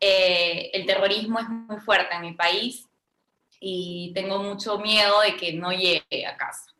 eh, 0.00 0.70
el 0.72 0.84
terrorismo 0.86 1.38
es 1.38 1.48
muy 1.48 1.78
fuerte 1.78 2.14
en 2.14 2.22
mi 2.22 2.32
país 2.32 2.88
y 3.60 4.12
tengo 4.14 4.42
mucho 4.42 4.78
miedo 4.78 5.20
de 5.20 5.36
que 5.36 5.52
no 5.52 5.70
llegue 5.70 6.26
a 6.26 6.36
casa. 6.36 6.72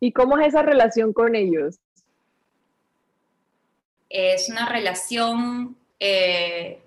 ¿Y 0.00 0.12
cómo 0.12 0.38
es 0.38 0.48
esa 0.48 0.62
relación 0.62 1.12
con 1.12 1.36
ellos? 1.36 1.78
Es 4.08 4.48
una 4.48 4.66
relación 4.68 5.76
eh, 6.00 6.82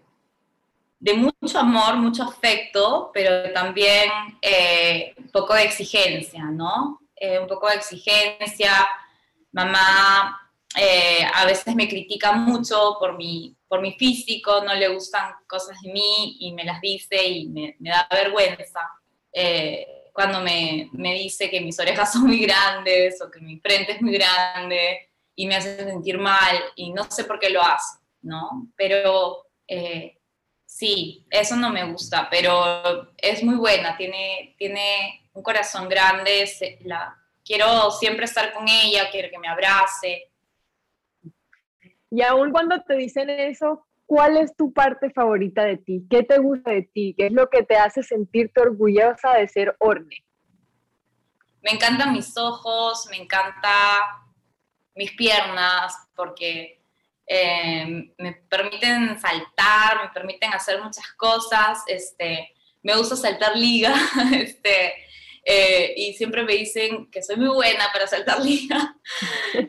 de 1.05 1.13
mucho 1.13 1.59
amor, 1.59 1.97
mucho 1.97 2.23
afecto, 2.23 3.11
pero 3.13 3.53
también 3.53 4.09
eh, 4.41 5.13
un 5.19 5.29
poco 5.29 5.53
de 5.53 5.61
exigencia, 5.61 6.45
¿no? 6.45 6.99
Eh, 7.15 7.37
un 7.37 7.47
poco 7.47 7.67
de 7.69 7.75
exigencia. 7.75 8.87
Mamá 9.51 10.51
eh, 10.75 11.23
a 11.31 11.45
veces 11.45 11.75
me 11.75 11.87
critica 11.87 12.31
mucho 12.31 12.97
por 12.99 13.15
mi, 13.15 13.55
por 13.67 13.81
mi 13.81 13.91
físico, 13.93 14.63
no 14.63 14.73
le 14.73 14.87
gustan 14.87 15.31
cosas 15.45 15.79
de 15.79 15.93
mí 15.93 16.37
y 16.39 16.53
me 16.53 16.63
las 16.63 16.81
dice 16.81 17.23
y 17.23 17.49
me, 17.49 17.75
da 17.77 18.07
vergüenza. 18.09 18.79
cuando 20.11 20.41
me, 20.41 20.89
me, 20.91 21.13
dice 21.13 21.51
que 21.51 21.61
mis 21.61 21.79
orejas 21.79 22.13
son 22.13 22.23
muy 22.23 22.39
grandes 22.39 23.21
o 23.21 23.29
que 23.29 23.41
mi 23.41 23.59
frente 23.59 23.91
es 23.91 24.01
muy 24.01 24.13
grande 24.13 25.11
y 25.35 25.45
me 25.45 25.55
hace 25.55 25.83
sentir 25.83 26.17
mal 26.17 26.57
y 26.75 26.91
no 26.91 27.03
sé 27.11 27.25
por 27.25 27.37
qué 27.37 27.51
lo 27.51 27.61
hace, 27.61 27.99
¿no? 28.23 28.71
Pero 28.75 29.45
Sí, 30.75 31.25
eso 31.29 31.55
no 31.55 31.69
me 31.69 31.89
gusta, 31.89 32.27
pero 32.29 33.09
es 33.15 33.41
muy 33.41 33.55
buena, 33.55 33.95
tiene, 33.95 34.55
tiene 34.57 35.25
un 35.31 35.41
corazón 35.41 35.87
grande, 35.87 36.43
la, 36.81 37.17
quiero 37.45 37.91
siempre 37.91 38.25
estar 38.25 38.51
con 38.51 38.67
ella, 38.67 39.09
quiero 39.09 39.29
que 39.29 39.39
me 39.39 39.47
abrace. 39.47 40.33
Y 42.11 42.21
aún 42.21 42.51
cuando 42.51 42.81
te 42.81 42.97
dicen 42.97 43.29
eso, 43.29 43.87
¿cuál 44.05 44.35
es 44.35 44.53
tu 44.53 44.73
parte 44.73 45.09
favorita 45.11 45.63
de 45.63 45.77
ti? 45.77 46.05
¿Qué 46.09 46.23
te 46.23 46.39
gusta 46.39 46.71
de 46.71 46.81
ti? 46.81 47.15
¿Qué 47.17 47.27
es 47.27 47.31
lo 47.31 47.49
que 47.49 47.63
te 47.63 47.77
hace 47.77 48.03
sentirte 48.03 48.59
orgullosa 48.59 49.35
de 49.35 49.47
ser 49.47 49.77
Orne? 49.79 50.25
Me 51.61 51.71
encantan 51.71 52.11
mis 52.11 52.37
ojos, 52.37 53.07
me 53.09 53.15
encanta 53.15 53.71
mis 54.93 55.13
piernas, 55.13 55.95
porque 56.17 56.81
eh, 57.27 58.13
me 58.17 58.33
permiten 58.33 59.19
saltar, 59.19 60.03
me 60.03 60.09
permiten 60.13 60.53
hacer 60.53 60.81
muchas 60.81 61.11
cosas, 61.13 61.83
este, 61.87 62.53
me 62.83 62.95
gusta 62.95 63.15
saltar 63.15 63.55
liga, 63.55 63.93
este, 64.33 64.93
eh, 65.43 65.93
y 65.97 66.13
siempre 66.13 66.43
me 66.43 66.53
dicen 66.53 67.09
que 67.09 67.23
soy 67.23 67.37
muy 67.37 67.49
buena 67.49 67.85
para 67.91 68.07
saltar 68.07 68.39
liga, 68.43 68.95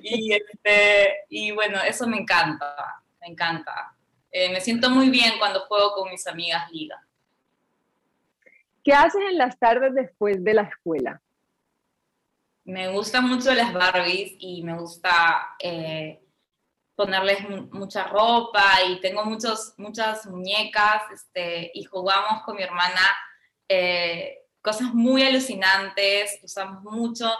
y, 0.02 0.34
este, 0.34 1.24
y 1.30 1.50
bueno, 1.52 1.80
eso 1.82 2.06
me 2.06 2.18
encanta, 2.18 3.02
me 3.20 3.28
encanta. 3.28 3.96
Eh, 4.30 4.50
me 4.50 4.60
siento 4.60 4.90
muy 4.90 5.08
bien 5.08 5.38
cuando 5.38 5.60
juego 5.60 5.92
con 5.92 6.10
mis 6.10 6.26
amigas 6.26 6.70
liga. 6.70 7.00
¿Qué 8.84 8.92
haces 8.92 9.22
en 9.30 9.38
las 9.38 9.58
tardes 9.58 9.94
después 9.94 10.44
de 10.44 10.52
la 10.52 10.62
escuela? 10.62 11.22
Me 12.64 12.88
gustan 12.88 13.28
mucho 13.28 13.54
las 13.54 13.72
Barbies 13.72 14.34
y 14.38 14.62
me 14.62 14.76
gusta 14.78 15.56
ponerles 16.96 17.38
mucha 17.70 18.04
ropa 18.04 18.82
y 18.88 19.00
tengo 19.00 19.24
muchos, 19.24 19.74
muchas 19.76 20.26
muñecas 20.26 21.02
este, 21.12 21.70
y 21.74 21.84
jugamos 21.84 22.42
con 22.42 22.56
mi 22.56 22.62
hermana 22.62 23.02
eh, 23.68 24.38
cosas 24.62 24.94
muy 24.94 25.22
alucinantes, 25.22 26.40
usamos 26.42 26.82
mucho 26.82 27.30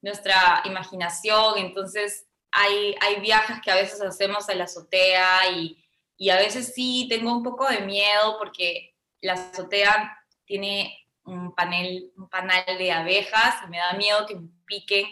nuestra 0.00 0.62
imaginación, 0.64 1.58
entonces 1.58 2.26
hay, 2.52 2.94
hay 3.00 3.20
viajes 3.20 3.60
que 3.62 3.70
a 3.70 3.74
veces 3.74 4.00
hacemos 4.00 4.48
a 4.48 4.54
la 4.54 4.64
azotea 4.64 5.50
y, 5.50 5.84
y 6.16 6.30
a 6.30 6.36
veces 6.36 6.72
sí 6.74 7.06
tengo 7.10 7.36
un 7.36 7.42
poco 7.42 7.66
de 7.68 7.80
miedo 7.80 8.36
porque 8.38 8.94
la 9.20 9.34
azotea 9.34 10.16
tiene 10.44 10.96
un 11.24 11.54
panel, 11.54 12.12
un 12.16 12.28
panal 12.28 12.64
de 12.78 12.92
abejas 12.92 13.56
y 13.66 13.70
me 13.70 13.78
da 13.78 13.92
miedo 13.94 14.24
que 14.26 14.36
me 14.36 14.48
piquen 14.66 15.06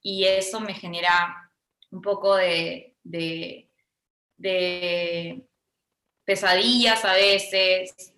y 0.00 0.24
eso 0.24 0.58
me 0.58 0.74
genera 0.74 1.50
un 1.90 2.00
poco 2.02 2.34
de, 2.34 2.91
de, 3.04 3.68
pesadillas 6.24 7.04
a 7.04 7.14
veces. 7.14 8.14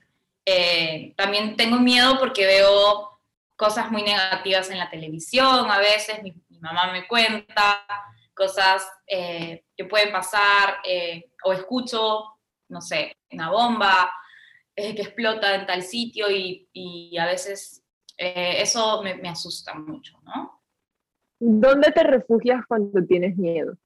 Eh, 0.47 1.15
también 1.17 1.57
tengo 1.57 1.79
miedo 1.79 2.19
porque 2.19 2.45
veo 2.47 3.11
cosas 3.57 3.91
muy 3.91 4.03
negativas 4.03 4.71
en 4.71 4.79
la 4.79 4.91
televisión, 4.91 5.71
a 5.71 5.79
veces 5.79 6.23
mi, 6.23 6.35
mamá 6.61 6.93
me 6.93 7.07
cuenta 7.07 7.87
cosas 8.35 8.87
eh, 9.07 9.65
que 9.77 9.85
pueden 9.85 10.11
pasar, 10.11 10.79
eh, 10.85 11.31
o 11.45 11.53
escucho, 11.53 12.39
no 12.69 12.81
sé, 12.81 13.17
una 13.31 13.51
bomba 13.51 14.13
que 14.75 14.91
explota 14.91 15.55
en 15.55 15.67
tal 15.67 15.83
sitio 15.83 16.27
y, 16.31 17.17
a 17.17 17.27
veces 17.27 17.83
eso 18.17 19.03
me, 19.03 19.15
me, 19.15 19.29
asusta 19.29 19.75
mucho, 19.75 20.19
¿no? 20.25 20.63
¿Dónde 21.39 21.93
te 21.93 22.03
refugias 22.03 22.65
cuando 22.67 23.05
tienes 23.05 23.37
miedo? 23.37 23.77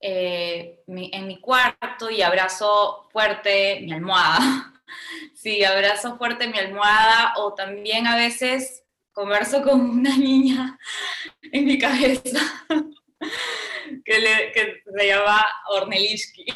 Eh, 0.00 0.80
en 0.86 1.26
mi 1.26 1.40
cuarto 1.40 2.10
y 2.10 2.22
abrazo 2.22 3.08
fuerte 3.12 3.80
mi 3.82 3.92
almohada. 3.92 4.72
sí, 5.34 5.62
abrazo 5.62 6.16
fuerte 6.16 6.48
mi 6.48 6.58
almohada 6.58 7.34
o 7.36 7.54
también 7.54 8.06
a 8.06 8.16
veces 8.16 8.82
converso 9.12 9.62
con 9.62 9.80
una 9.80 10.16
niña 10.16 10.78
en 11.52 11.64
mi 11.66 11.78
cabeza 11.78 12.40
que, 14.04 14.18
le, 14.18 14.52
que 14.52 14.82
se 14.96 15.06
llama 15.06 15.44
Ornelishki. 15.68 16.46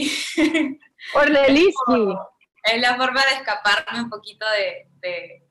Ornelishki. 1.15 2.15
es 2.65 2.81
la 2.81 2.97
forma 2.97 3.21
de 3.27 3.35
escaparme 3.35 4.05
un 4.05 4.09
poquito 4.09 4.47
de, 4.51 5.43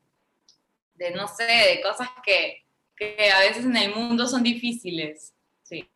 de, 0.95 1.11
no 1.11 1.27
sé, 1.27 1.43
de 1.43 1.81
cosas 1.83 2.09
que, 2.25 2.65
que, 2.95 3.31
a 3.31 3.39
veces 3.41 3.65
en 3.65 3.77
el 3.77 3.93
mundo 3.93 4.25
son 4.25 4.41
difíciles. 4.41 5.35
Sí. 5.61 5.87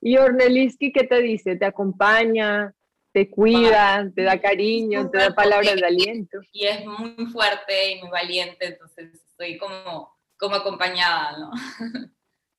¿Y 0.00 0.16
Orneliski 0.16 0.92
qué 0.92 1.04
te 1.04 1.20
dice? 1.20 1.56
¿Te 1.56 1.66
acompaña? 1.66 2.74
¿Te 3.12 3.28
cuida? 3.28 4.10
¿Te 4.14 4.22
da 4.22 4.40
cariño? 4.40 5.10
¿Te 5.10 5.18
da 5.18 5.34
palabras 5.34 5.74
de 5.74 5.86
aliento? 5.86 6.38
Y 6.52 6.66
es 6.66 6.84
muy 6.84 7.26
fuerte 7.26 7.92
y 7.92 8.00
muy 8.00 8.10
valiente, 8.10 8.66
entonces 8.66 9.12
estoy 9.14 9.58
como, 9.58 10.16
como 10.38 10.56
acompañada, 10.56 11.38
¿no? 11.38 11.50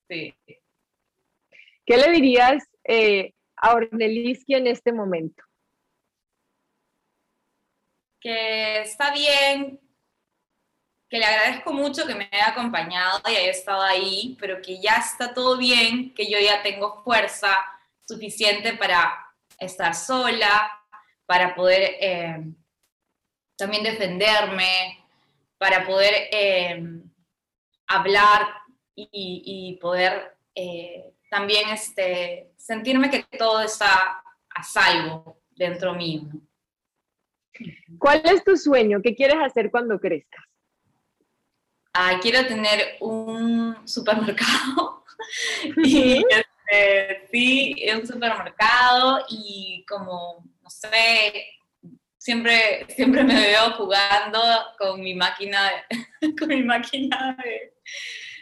sí. 0.09 0.35
¿Qué 1.85 1.97
le 1.97 2.11
dirías 2.11 2.63
eh, 2.83 3.33
a 3.55 3.73
Orneliski 3.73 4.53
en 4.53 4.67
este 4.67 4.91
momento? 4.91 5.43
Que 8.19 8.81
está 8.81 9.11
bien, 9.13 9.79
que 11.11 11.19
le 11.19 11.25
agradezco 11.25 11.73
mucho 11.73 12.07
que 12.07 12.15
me 12.15 12.29
haya 12.31 12.51
acompañado 12.51 13.19
y 13.27 13.35
haya 13.35 13.51
estado 13.51 13.81
ahí, 13.81 14.37
pero 14.39 14.61
que 14.61 14.79
ya 14.79 14.95
está 14.95 15.33
todo 15.33 15.57
bien, 15.57 16.13
que 16.13 16.31
yo 16.31 16.39
ya 16.39 16.63
tengo 16.63 17.03
fuerza 17.03 17.53
suficiente 18.07 18.77
para 18.77 19.27
estar 19.59 19.93
sola, 19.93 20.71
para 21.25 21.53
poder 21.53 21.97
eh, 21.99 22.41
también 23.57 23.83
defenderme, 23.83 25.05
para 25.57 25.85
poder 25.85 26.29
eh, 26.31 26.81
hablar 27.87 28.47
y, 28.95 29.77
poder 29.81 30.37
eh, 30.55 31.11
también 31.29 31.71
este, 31.71 32.53
sentirme 32.55 33.09
que 33.09 33.25
todo 33.37 33.59
está 33.59 34.23
a 34.49 34.63
salvo 34.63 35.41
dentro 35.49 35.93
mío. 35.93 36.21
¿Cuál 37.99 38.21
es 38.23 38.45
tu 38.45 38.55
sueño? 38.55 39.01
¿Qué 39.03 39.13
quieres 39.13 39.37
hacer 39.43 39.69
cuando 39.69 39.99
crezcas? 39.99 40.50
Quiero 42.21 42.45
tener 42.47 42.97
un 42.99 43.87
supermercado 43.87 45.03
y 45.83 46.23
este, 46.71 47.27
sí, 47.31 47.85
un 47.93 48.07
supermercado 48.07 49.25
y 49.29 49.85
como, 49.87 50.45
no 50.61 50.69
sé, 50.69 51.59
siempre, 52.17 52.85
siempre 52.89 53.23
me 53.23 53.35
veo 53.35 53.71
jugando 53.73 54.39
con 54.77 55.01
mi 55.01 55.13
máquina, 55.13 55.71
con 56.39 56.47
mi 56.47 56.63
máquina 56.63 57.37
de, 57.43 57.73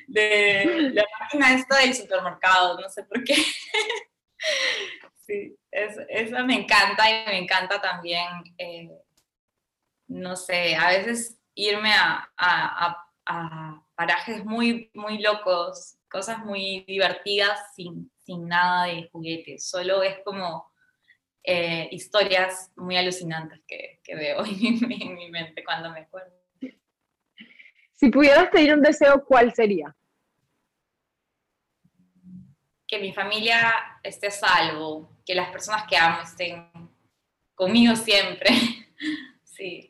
de 0.07 0.91
la 0.93 1.05
máquina 1.19 1.53
esta 1.53 1.77
del 1.77 1.95
supermercado, 1.95 2.79
no 2.79 2.89
sé 2.89 3.03
por 3.03 3.23
qué. 3.23 3.35
Sí, 5.29 5.55
esa 5.69 6.43
me 6.43 6.55
encanta 6.55 7.07
y 7.07 7.25
me 7.27 7.37
encanta 7.37 7.79
también, 7.79 8.25
eh, 8.57 8.89
no 10.07 10.35
sé, 10.35 10.75
a 10.75 10.87
veces 10.87 11.37
irme 11.53 11.93
a, 11.93 12.31
a, 12.35 12.87
a, 12.87 13.08
parajes 13.95 14.43
muy, 14.45 14.91
muy 14.93 15.19
locos, 15.19 15.97
cosas 16.09 16.39
muy 16.45 16.83
divertidas 16.87 17.59
sin, 17.75 18.11
sin 18.17 18.47
nada 18.47 18.85
de 18.85 19.09
juguetes, 19.11 19.69
solo 19.69 20.03
es 20.03 20.17
como 20.23 20.71
eh, 21.43 21.87
historias 21.91 22.71
muy 22.75 22.97
alucinantes 22.97 23.61
que, 23.67 23.99
que 24.03 24.15
veo 24.15 24.39
en 24.45 24.87
mi, 24.87 25.01
en 25.01 25.15
mi 25.15 25.29
mente 25.29 25.63
cuando 25.63 25.91
me 25.91 26.01
acuerdo. 26.01 26.33
Si 27.93 28.09
pudieras 28.09 28.49
pedir 28.49 28.73
un 28.73 28.81
deseo, 28.81 29.25
¿cuál 29.25 29.53
sería? 29.53 29.95
que 32.89 32.99
mi 32.99 33.13
familia 33.13 33.71
esté 34.01 34.27
a 34.27 34.31
salvo, 34.31 35.15
que 35.23 35.35
las 35.35 35.51
personas 35.51 35.83
que 35.87 35.95
amo 35.95 36.23
estén 36.23 36.71
conmigo 37.53 37.95
siempre. 37.95 38.49
sí. 39.43 39.88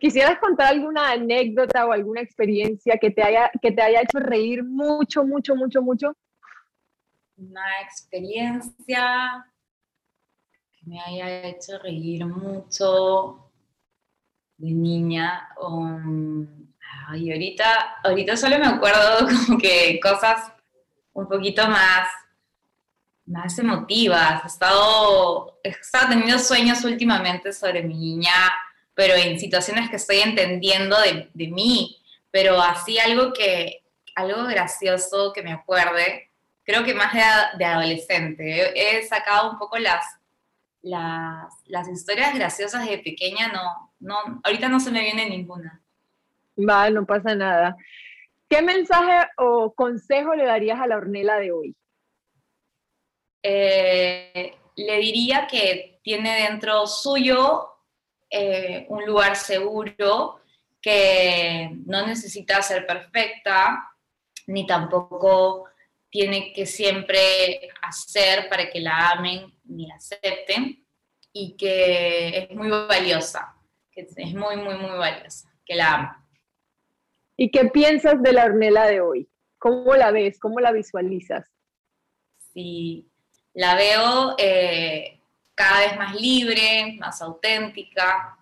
Quisieras 0.00 0.38
contar 0.40 0.68
alguna 0.68 1.12
anécdota 1.12 1.86
o 1.86 1.92
alguna 1.92 2.22
experiencia 2.22 2.98
que 3.00 3.10
te 3.10 3.22
haya, 3.22 3.50
que 3.60 3.70
te 3.70 3.82
haya 3.82 4.00
hecho 4.00 4.18
reír 4.18 4.64
mucho, 4.64 5.24
mucho, 5.24 5.54
mucho, 5.54 5.82
mucho? 5.82 6.16
Una 7.36 7.80
experiencia 7.82 9.46
que 10.72 10.86
me 10.86 11.00
haya 11.00 11.44
hecho 11.44 11.78
reír 11.78 12.26
mucho 12.26 13.50
de 14.56 14.70
niña. 14.72 15.48
Um, 15.60 16.46
ay, 17.08 17.30
ahorita, 17.30 18.00
ahorita 18.02 18.36
solo 18.36 18.58
me 18.58 18.66
acuerdo 18.66 19.26
como 19.46 19.58
que 19.58 20.00
cosas 20.02 20.52
un 21.12 21.28
poquito 21.28 21.68
más, 21.68 22.08
más 23.26 23.58
emotivas. 23.58 24.44
He 24.44 24.46
estado, 24.46 25.60
he 25.62 25.68
estado 25.68 26.08
teniendo 26.10 26.38
sueños 26.38 26.84
últimamente 26.84 27.52
sobre 27.52 27.82
mi 27.82 27.94
niña, 27.94 28.32
pero 28.94 29.14
en 29.14 29.38
situaciones 29.38 29.88
que 29.90 29.96
estoy 29.96 30.18
entendiendo 30.18 31.00
de, 31.00 31.30
de 31.32 31.48
mí, 31.48 31.96
pero 32.30 32.60
así 32.60 32.98
algo 32.98 33.32
que, 33.32 33.82
algo 34.14 34.44
gracioso 34.44 35.32
que 35.32 35.42
me 35.42 35.52
acuerde, 35.52 36.30
creo 36.64 36.84
que 36.84 36.94
más 36.94 37.12
de, 37.12 37.20
de 37.58 37.64
adolescente. 37.64 38.98
He, 38.98 39.02
sacado 39.06 39.50
un 39.50 39.58
poco 39.58 39.78
las, 39.78 40.04
las, 40.82 41.52
las, 41.66 41.88
historias 41.88 42.34
graciosas 42.34 42.88
de 42.88 42.98
pequeña, 42.98 43.48
no, 43.48 43.92
no, 44.00 44.40
ahorita 44.44 44.68
no 44.68 44.80
se 44.80 44.90
me 44.90 45.02
viene 45.02 45.28
ninguna. 45.28 45.80
Va, 46.56 46.90
no 46.90 47.06
pasa 47.06 47.34
nada. 47.34 47.76
¿Qué 48.48 48.62
mensaje 48.62 49.28
o 49.36 49.72
consejo 49.72 50.34
le 50.34 50.44
darías 50.44 50.80
a 50.80 50.86
la 50.86 50.96
Ornela 50.96 51.38
de 51.38 51.52
hoy? 51.52 51.76
Eh, 53.42 54.54
le 54.76 54.98
diría 54.98 55.46
que 55.46 56.00
tiene 56.02 56.48
dentro 56.48 56.86
suyo 56.86 57.68
eh, 58.30 58.86
un 58.88 59.04
lugar 59.04 59.36
seguro, 59.36 60.40
que 60.80 61.70
no 61.84 62.06
necesita 62.06 62.62
ser 62.62 62.86
perfecta, 62.86 63.90
ni 64.46 64.66
tampoco 64.66 65.66
tiene 66.08 66.52
que 66.52 66.66
siempre 66.66 67.68
hacer 67.82 68.48
para 68.48 68.70
que 68.70 68.80
la 68.80 69.10
amen 69.10 69.52
ni 69.64 69.86
la 69.86 69.96
acepten, 69.96 70.84
y 71.32 71.56
que 71.56 72.38
es 72.38 72.56
muy 72.56 72.68
valiosa, 72.70 73.54
que 73.92 74.02
es 74.02 74.34
muy, 74.34 74.56
muy, 74.56 74.74
muy 74.74 74.98
valiosa, 74.98 75.52
que 75.64 75.74
la 75.74 75.94
amen. 75.94 76.10
¿Y 77.36 77.50
qué 77.50 77.66
piensas 77.66 78.22
de 78.22 78.32
la 78.32 78.44
Ornella 78.44 78.84
de 78.84 79.00
hoy? 79.00 79.28
¿Cómo 79.58 79.94
la 79.94 80.10
ves? 80.10 80.38
¿Cómo 80.38 80.60
la 80.60 80.72
visualizas? 80.72 81.46
Sí, 82.52 83.08
la 83.54 83.76
veo 83.76 84.34
eh, 84.38 85.19
cada 85.54 85.80
vez 85.80 85.98
más 85.98 86.14
libre, 86.14 86.96
más 86.98 87.20
auténtica, 87.20 88.38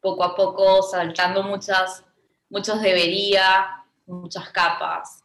poco 0.00 0.24
a 0.24 0.34
poco 0.34 0.82
saltando 0.82 1.42
muchas, 1.42 2.04
muchos 2.50 2.80
debería, 2.82 3.84
muchas 4.06 4.50
capas. 4.50 5.22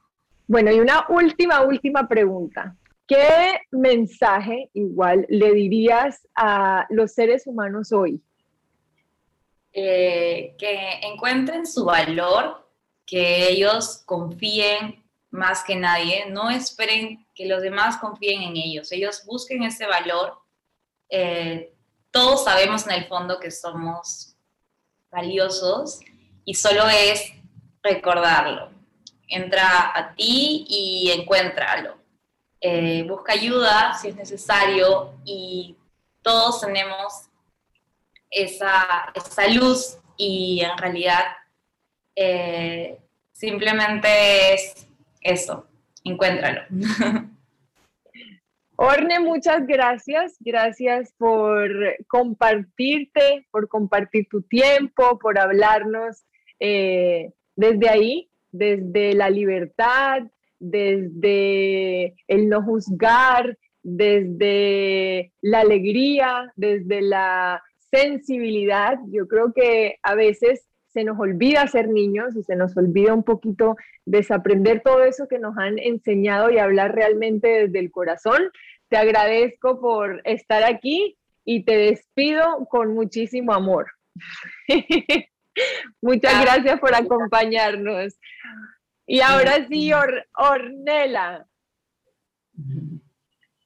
Bueno, 0.48 0.72
y 0.72 0.80
una 0.80 1.06
última, 1.10 1.62
última 1.62 2.08
pregunta. 2.08 2.76
¿Qué 3.06 3.62
mensaje 3.72 4.70
igual 4.74 5.26
le 5.30 5.54
dirías 5.54 6.28
a 6.36 6.86
los 6.90 7.12
seres 7.14 7.48
humanos 7.48 7.92
hoy? 7.92 8.22
Eh, 9.74 10.56
que 10.58 11.00
encuentren 11.04 11.66
su 11.66 11.86
valor, 11.86 12.68
que 13.06 13.50
ellos 13.50 14.04
confíen 14.06 15.04
más 15.32 15.64
que 15.64 15.76
nadie, 15.76 16.26
no 16.30 16.50
esperen 16.50 17.26
que 17.36 17.48
los 17.48 17.62
demás 17.62 17.98
confíen 17.98 18.42
en 18.42 18.58
ellos, 18.58 18.92
ellos 18.92 19.24
busquen 19.26 19.64
ese 19.64 19.86
valor. 19.86 20.38
Eh, 21.10 21.74
todos 22.12 22.44
sabemos 22.44 22.86
en 22.88 22.94
el 22.94 23.08
fondo 23.08 23.40
que 23.40 23.52
somos 23.52 24.36
valiosos 25.12 26.00
y 26.46 26.54
solo 26.54 26.88
es 26.88 27.34
recordarlo. 27.84 28.72
Entra 29.28 29.92
a 29.96 30.16
ti 30.16 30.66
y 30.68 31.12
encuéntralo. 31.12 31.98
Eh, 32.62 33.06
busca 33.08 33.34
ayuda 33.34 33.94
si 33.94 34.10
es 34.10 34.16
necesario 34.16 35.14
y 35.24 35.78
todos 36.22 36.62
tenemos 36.62 37.30
esa, 38.30 39.12
esa 39.16 39.48
luz 39.48 39.98
y 40.18 40.62
en 40.62 40.78
realidad 40.78 41.24
eh, 42.16 43.00
simplemente 43.32 44.54
es 44.54 44.88
eso, 45.22 45.68
encuéntralo. 46.04 46.64
Orne, 48.82 49.20
muchas 49.20 49.68
gracias. 49.68 50.38
Gracias 50.40 51.14
por 51.18 51.70
compartirte, 52.08 53.46
por 53.52 53.68
compartir 53.68 54.30
tu 54.30 54.42
tiempo, 54.42 55.20
por 55.20 55.38
hablarnos 55.38 56.24
eh, 56.62 57.34
desde 57.58 57.90
ahí, 57.90 58.30
desde 58.54 59.16
la 59.16 59.30
libertad, 59.30 60.24
desde 60.60 62.16
el 62.30 62.48
no 62.48 62.64
juzgar, 62.64 63.58
desde 63.84 65.34
la 65.42 65.60
alegría, 65.60 66.54
desde 66.56 67.02
la 67.02 67.62
sensibilidad. 67.92 68.98
Yo 69.12 69.28
creo 69.28 69.52
que 69.52 69.98
a 70.04 70.16
veces 70.16 70.69
se 70.92 71.04
nos 71.04 71.20
olvida 71.20 71.68
ser 71.68 71.88
niños 71.88 72.36
y 72.36 72.44
se 72.44 72.56
nos 72.56 72.76
olvida 72.76 73.14
un 73.14 73.24
poquito 73.24 73.76
desaprender 74.06 74.82
todo 74.82 75.04
eso 75.04 75.28
que 75.28 75.40
nos 75.40 75.58
han 75.58 75.78
enseñado 75.78 76.50
y 76.50 76.58
hablar 76.58 76.96
realmente 76.96 77.48
desde 77.48 77.80
el 77.80 77.92
corazón. 77.92 78.52
Te 78.90 78.98
agradezco 78.98 79.80
por 79.80 80.22
estar 80.26 80.64
aquí 80.64 81.18
y 81.46 81.64
te 81.64 81.78
despido 81.78 82.66
con 82.70 82.94
muchísimo 82.94 83.54
amor. 83.54 83.92
Muchas 86.02 86.42
gracias 86.42 86.80
por 86.80 86.96
acompañarnos. 86.96 88.18
Y 89.06 89.22
ahora 89.22 89.68
sí, 89.68 89.92
Ornela. 90.36 91.46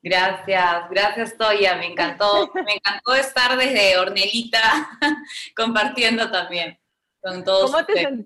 Gracias, 0.02 0.90
gracias 0.90 1.38
Toya, 1.38 1.78
me 1.78 1.88
encantó, 1.88 2.52
me 2.54 2.74
encantó 2.74 3.16
estar 3.16 3.58
desde 3.58 3.98
Ornelita 3.98 4.90
compartiendo 5.56 6.30
también 6.30 6.78
con 7.24 7.44
todos. 7.44 7.72
¿Cómo 7.72 7.86
te, 7.86 8.26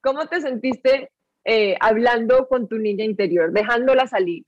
¿cómo 0.00 0.26
te 0.26 0.40
sentiste 0.40 1.12
eh, 1.44 1.76
hablando 1.80 2.48
con 2.48 2.68
tu 2.68 2.76
niña 2.76 3.04
interior, 3.04 3.52
dejándola 3.52 4.06
salir? 4.06 4.44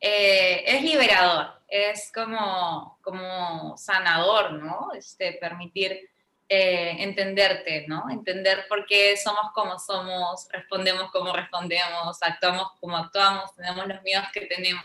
Eh, 0.00 0.64
es 0.66 0.82
liberador, 0.82 1.60
es 1.68 2.10
como, 2.14 2.98
como 3.02 3.76
sanador, 3.76 4.52
¿no? 4.52 4.92
Este, 4.94 5.34
permitir 5.34 6.08
eh, 6.48 6.96
entenderte, 7.00 7.84
¿no? 7.86 8.08
Entender 8.10 8.66
por 8.68 8.86
qué 8.86 9.16
somos 9.16 9.52
como 9.52 9.78
somos, 9.78 10.48
respondemos 10.50 11.10
como 11.10 11.32
respondemos, 11.32 12.22
actuamos 12.22 12.72
como 12.80 12.96
actuamos, 12.96 13.54
tenemos 13.54 13.86
los 13.86 14.02
miedos 14.02 14.26
que 14.32 14.46
tenemos. 14.46 14.84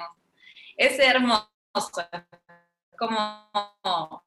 Es 0.76 1.00
hermoso, 1.00 1.48
como 2.98 4.24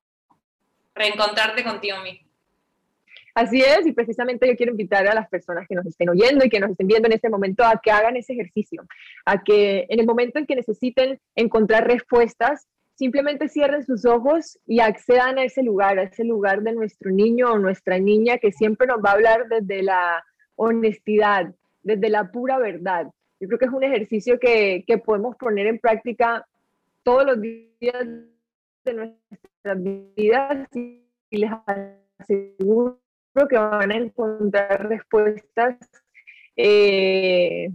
reencontrarte 0.95 1.63
contigo 1.63 1.99
mismo. 1.99 2.28
Así 3.39 3.61
es, 3.61 3.87
y 3.87 3.93
precisamente 3.93 4.49
yo 4.49 4.57
quiero 4.57 4.73
invitar 4.73 5.07
a 5.07 5.15
las 5.15 5.29
personas 5.29 5.69
que 5.69 5.77
nos 5.77 5.87
estén 5.87 6.09
oyendo 6.09 6.45
y 6.45 6.49
que 6.49 6.59
nos 6.59 6.73
estén 6.73 6.89
viendo 6.89 7.07
en 7.07 7.13
este 7.13 7.29
momento 7.29 7.63
a 7.65 7.81
que 7.81 7.93
hagan 7.93 8.17
ese 8.17 8.33
ejercicio, 8.33 8.85
a 9.25 9.45
que 9.45 9.87
en 9.89 10.01
el 10.01 10.07
momento 10.07 10.41
en 10.41 10.47
que 10.47 10.57
necesiten 10.57 11.21
encontrar 11.37 11.87
respuestas, 11.87 12.67
simplemente 12.97 13.49
cierren 13.49 13.87
sus 13.87 14.05
ojos 14.07 14.59
y 14.67 14.81
accedan 14.81 15.39
a 15.39 15.45
ese 15.45 15.63
lugar, 15.63 16.01
a 16.01 16.03
ese 16.03 16.25
lugar 16.25 16.63
de 16.63 16.73
nuestro 16.73 17.13
niño 17.13 17.53
o 17.53 17.61
nuestra 17.61 18.01
niña 18.01 18.39
que 18.39 18.51
siempre 18.51 18.89
nos 18.89 18.99
va 18.99 19.11
a 19.11 19.15
hablar 19.15 19.47
desde 19.49 19.85
la 19.85 20.25
honestidad, 20.57 21.55
desde 21.85 22.09
la 22.09 22.33
pura 22.33 22.59
verdad. 22.59 23.07
Yo 23.39 23.47
creo 23.47 23.61
que 23.61 23.67
es 23.67 23.73
un 23.73 23.85
ejercicio 23.85 24.41
que, 24.41 24.83
que 24.85 24.99
podemos 24.99 25.37
poner 25.37 25.69
en 25.69 25.79
práctica 25.79 26.45
todos 27.05 27.25
los 27.25 27.41
días 27.41 28.05
de 28.85 28.95
nuestras 28.95 29.81
vidas 30.17 30.69
y 30.75 31.05
les 31.31 31.53
aseguro 32.19 32.99
que 33.47 33.59
van 33.59 33.93
a 33.93 33.97
encontrar 33.97 34.89
respuestas 34.89 35.77
eh, 36.57 37.69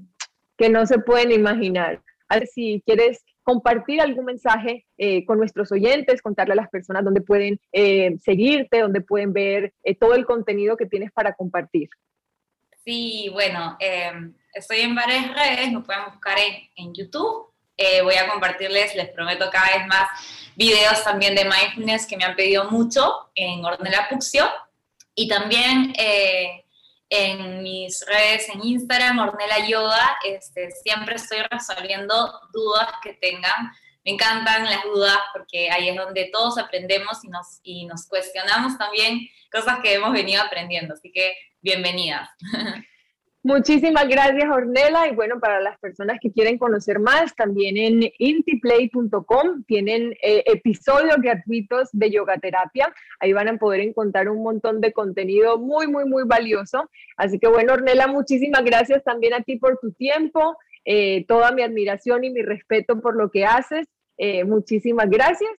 que 0.58 0.70
no 0.70 0.86
se 0.86 1.00
pueden 1.00 1.32
imaginar. 1.32 2.02
A 2.28 2.40
ver 2.40 2.48
si 2.48 2.82
quieres 2.86 3.24
compartir 3.44 4.02
algún 4.02 4.26
mensaje 4.26 4.86
eh, 4.98 5.26
con 5.26 5.38
nuestros 5.38 5.72
oyentes, 5.72 6.22
contarle 6.22 6.54
a 6.54 6.58
las 6.58 6.70
personas 6.70 7.04
dónde 7.04 7.22
pueden 7.22 7.60
eh, 7.72 8.16
seguirte, 8.24 8.80
dónde 8.80 9.02
pueden 9.02 9.34
ver 9.34 9.74
todo 10.00 10.16
el 10.16 10.26
contenido 10.26 10.78
que 10.78 10.86
tienes 10.86 11.12
para 11.12 11.34
compartir. 11.34 11.90
Sí, 12.86 13.30
bueno, 13.32 13.78
em, 13.80 14.34
estoy 14.54 14.80
en 14.80 14.96
varias 14.96 15.34
redes, 15.34 15.72
me 15.72 15.82
pueden 15.82 16.06
buscar 16.06 16.38
en, 16.38 16.70
en 16.76 16.94
YouTube. 16.94 17.52
voy 18.04 18.16
a 18.16 18.30
compartirles, 18.30 18.96
les 18.96 19.10
prometo 19.10 19.50
cada 19.52 19.78
vez 19.78 19.88
más 19.88 20.08
videos 20.56 21.04
también 21.04 21.36
de 21.36 21.46
mindfulness 21.46 22.06
que 22.06 22.18
me 22.18 22.24
han 22.24 22.36
pedido 22.36 22.70
mucho 22.70 23.30
en 23.36 23.64
Ornella 23.64 24.08
Puxio. 24.10 24.46
Y 25.16 25.28
también 25.28 25.94
eh, 25.98 26.66
en 27.10 27.62
mis 27.62 28.04
redes 28.08 28.50
en 28.50 28.66
Instagram, 28.66 29.20
Ornella 29.20 29.68
Yoga, 29.68 30.18
este, 30.26 30.72
siempre 30.72 31.16
estoy 31.16 31.40
resolviendo 31.50 32.40
dudas 32.52 32.90
que 33.04 33.14
tengan. 33.14 33.72
Me 34.04 34.14
encantan 34.14 34.66
las 34.66 34.84
dudas 34.84 35.20
porque 35.34 35.70
ahí 35.70 35.90
es 35.90 35.96
donde 35.96 36.30
todos 36.34 36.58
aprendemos 36.58 37.24
y 37.24 37.30
nos, 37.30 37.60
y 37.64 37.86
nos 37.86 38.08
cuestionamos 38.08 38.78
también 38.78 39.20
cosas 39.52 39.80
que 39.82 39.94
hemos 39.94 40.12
venido 40.12 40.42
aprendiendo. 40.42 40.96
Así 40.96 41.12
que 41.12 41.36
bienvenidas. 41.62 42.30
Muchísimas 43.46 44.08
gracias, 44.08 44.50
Ornella. 44.50 45.10
Y 45.12 45.16
bueno, 45.16 45.38
para 45.42 45.60
las 45.60 45.78
personas 45.78 46.18
que 46.22 46.32
quieren 46.32 46.58
conocer 46.58 47.00
más, 47.00 47.36
también 47.36 47.76
en 47.76 48.10
intiplay.com 48.18 49.66
tienen 49.66 50.14
eh, 50.22 50.46
episodios 50.46 51.18
gratuitos 51.18 51.90
de 51.92 52.10
yoga 52.10 52.38
terapia. 52.38 52.94
Ahí 53.20 53.34
van 53.34 53.50
a 53.50 53.58
poder 53.58 53.82
encontrar 53.82 54.30
un 54.30 54.44
montón 54.44 54.80
de 54.80 54.94
contenido 54.94 55.60
muy, 55.60 55.88
muy, 55.88 56.06
muy 56.06 56.24
valioso. 56.24 56.90
Así 57.18 57.38
que 57.38 57.48
bueno, 57.50 57.74
Ornella, 57.74 58.08
muchísimas 58.08 58.64
gracias 58.64 59.04
también 59.04 59.34
a 59.34 59.42
ti 59.42 59.58
por 59.58 59.78
tu 59.78 59.92
tiempo, 59.92 60.58
eh, 60.86 61.26
toda 61.28 61.52
mi 61.52 61.64
admiración 61.64 62.24
y 62.24 62.30
mi 62.30 62.44
respeto 62.44 63.02
por 63.02 63.18
lo 63.18 63.30
que 63.30 63.44
haces. 63.44 63.88
Eh, 64.18 64.46
muchísimas 64.46 65.10
gracias 65.10 65.52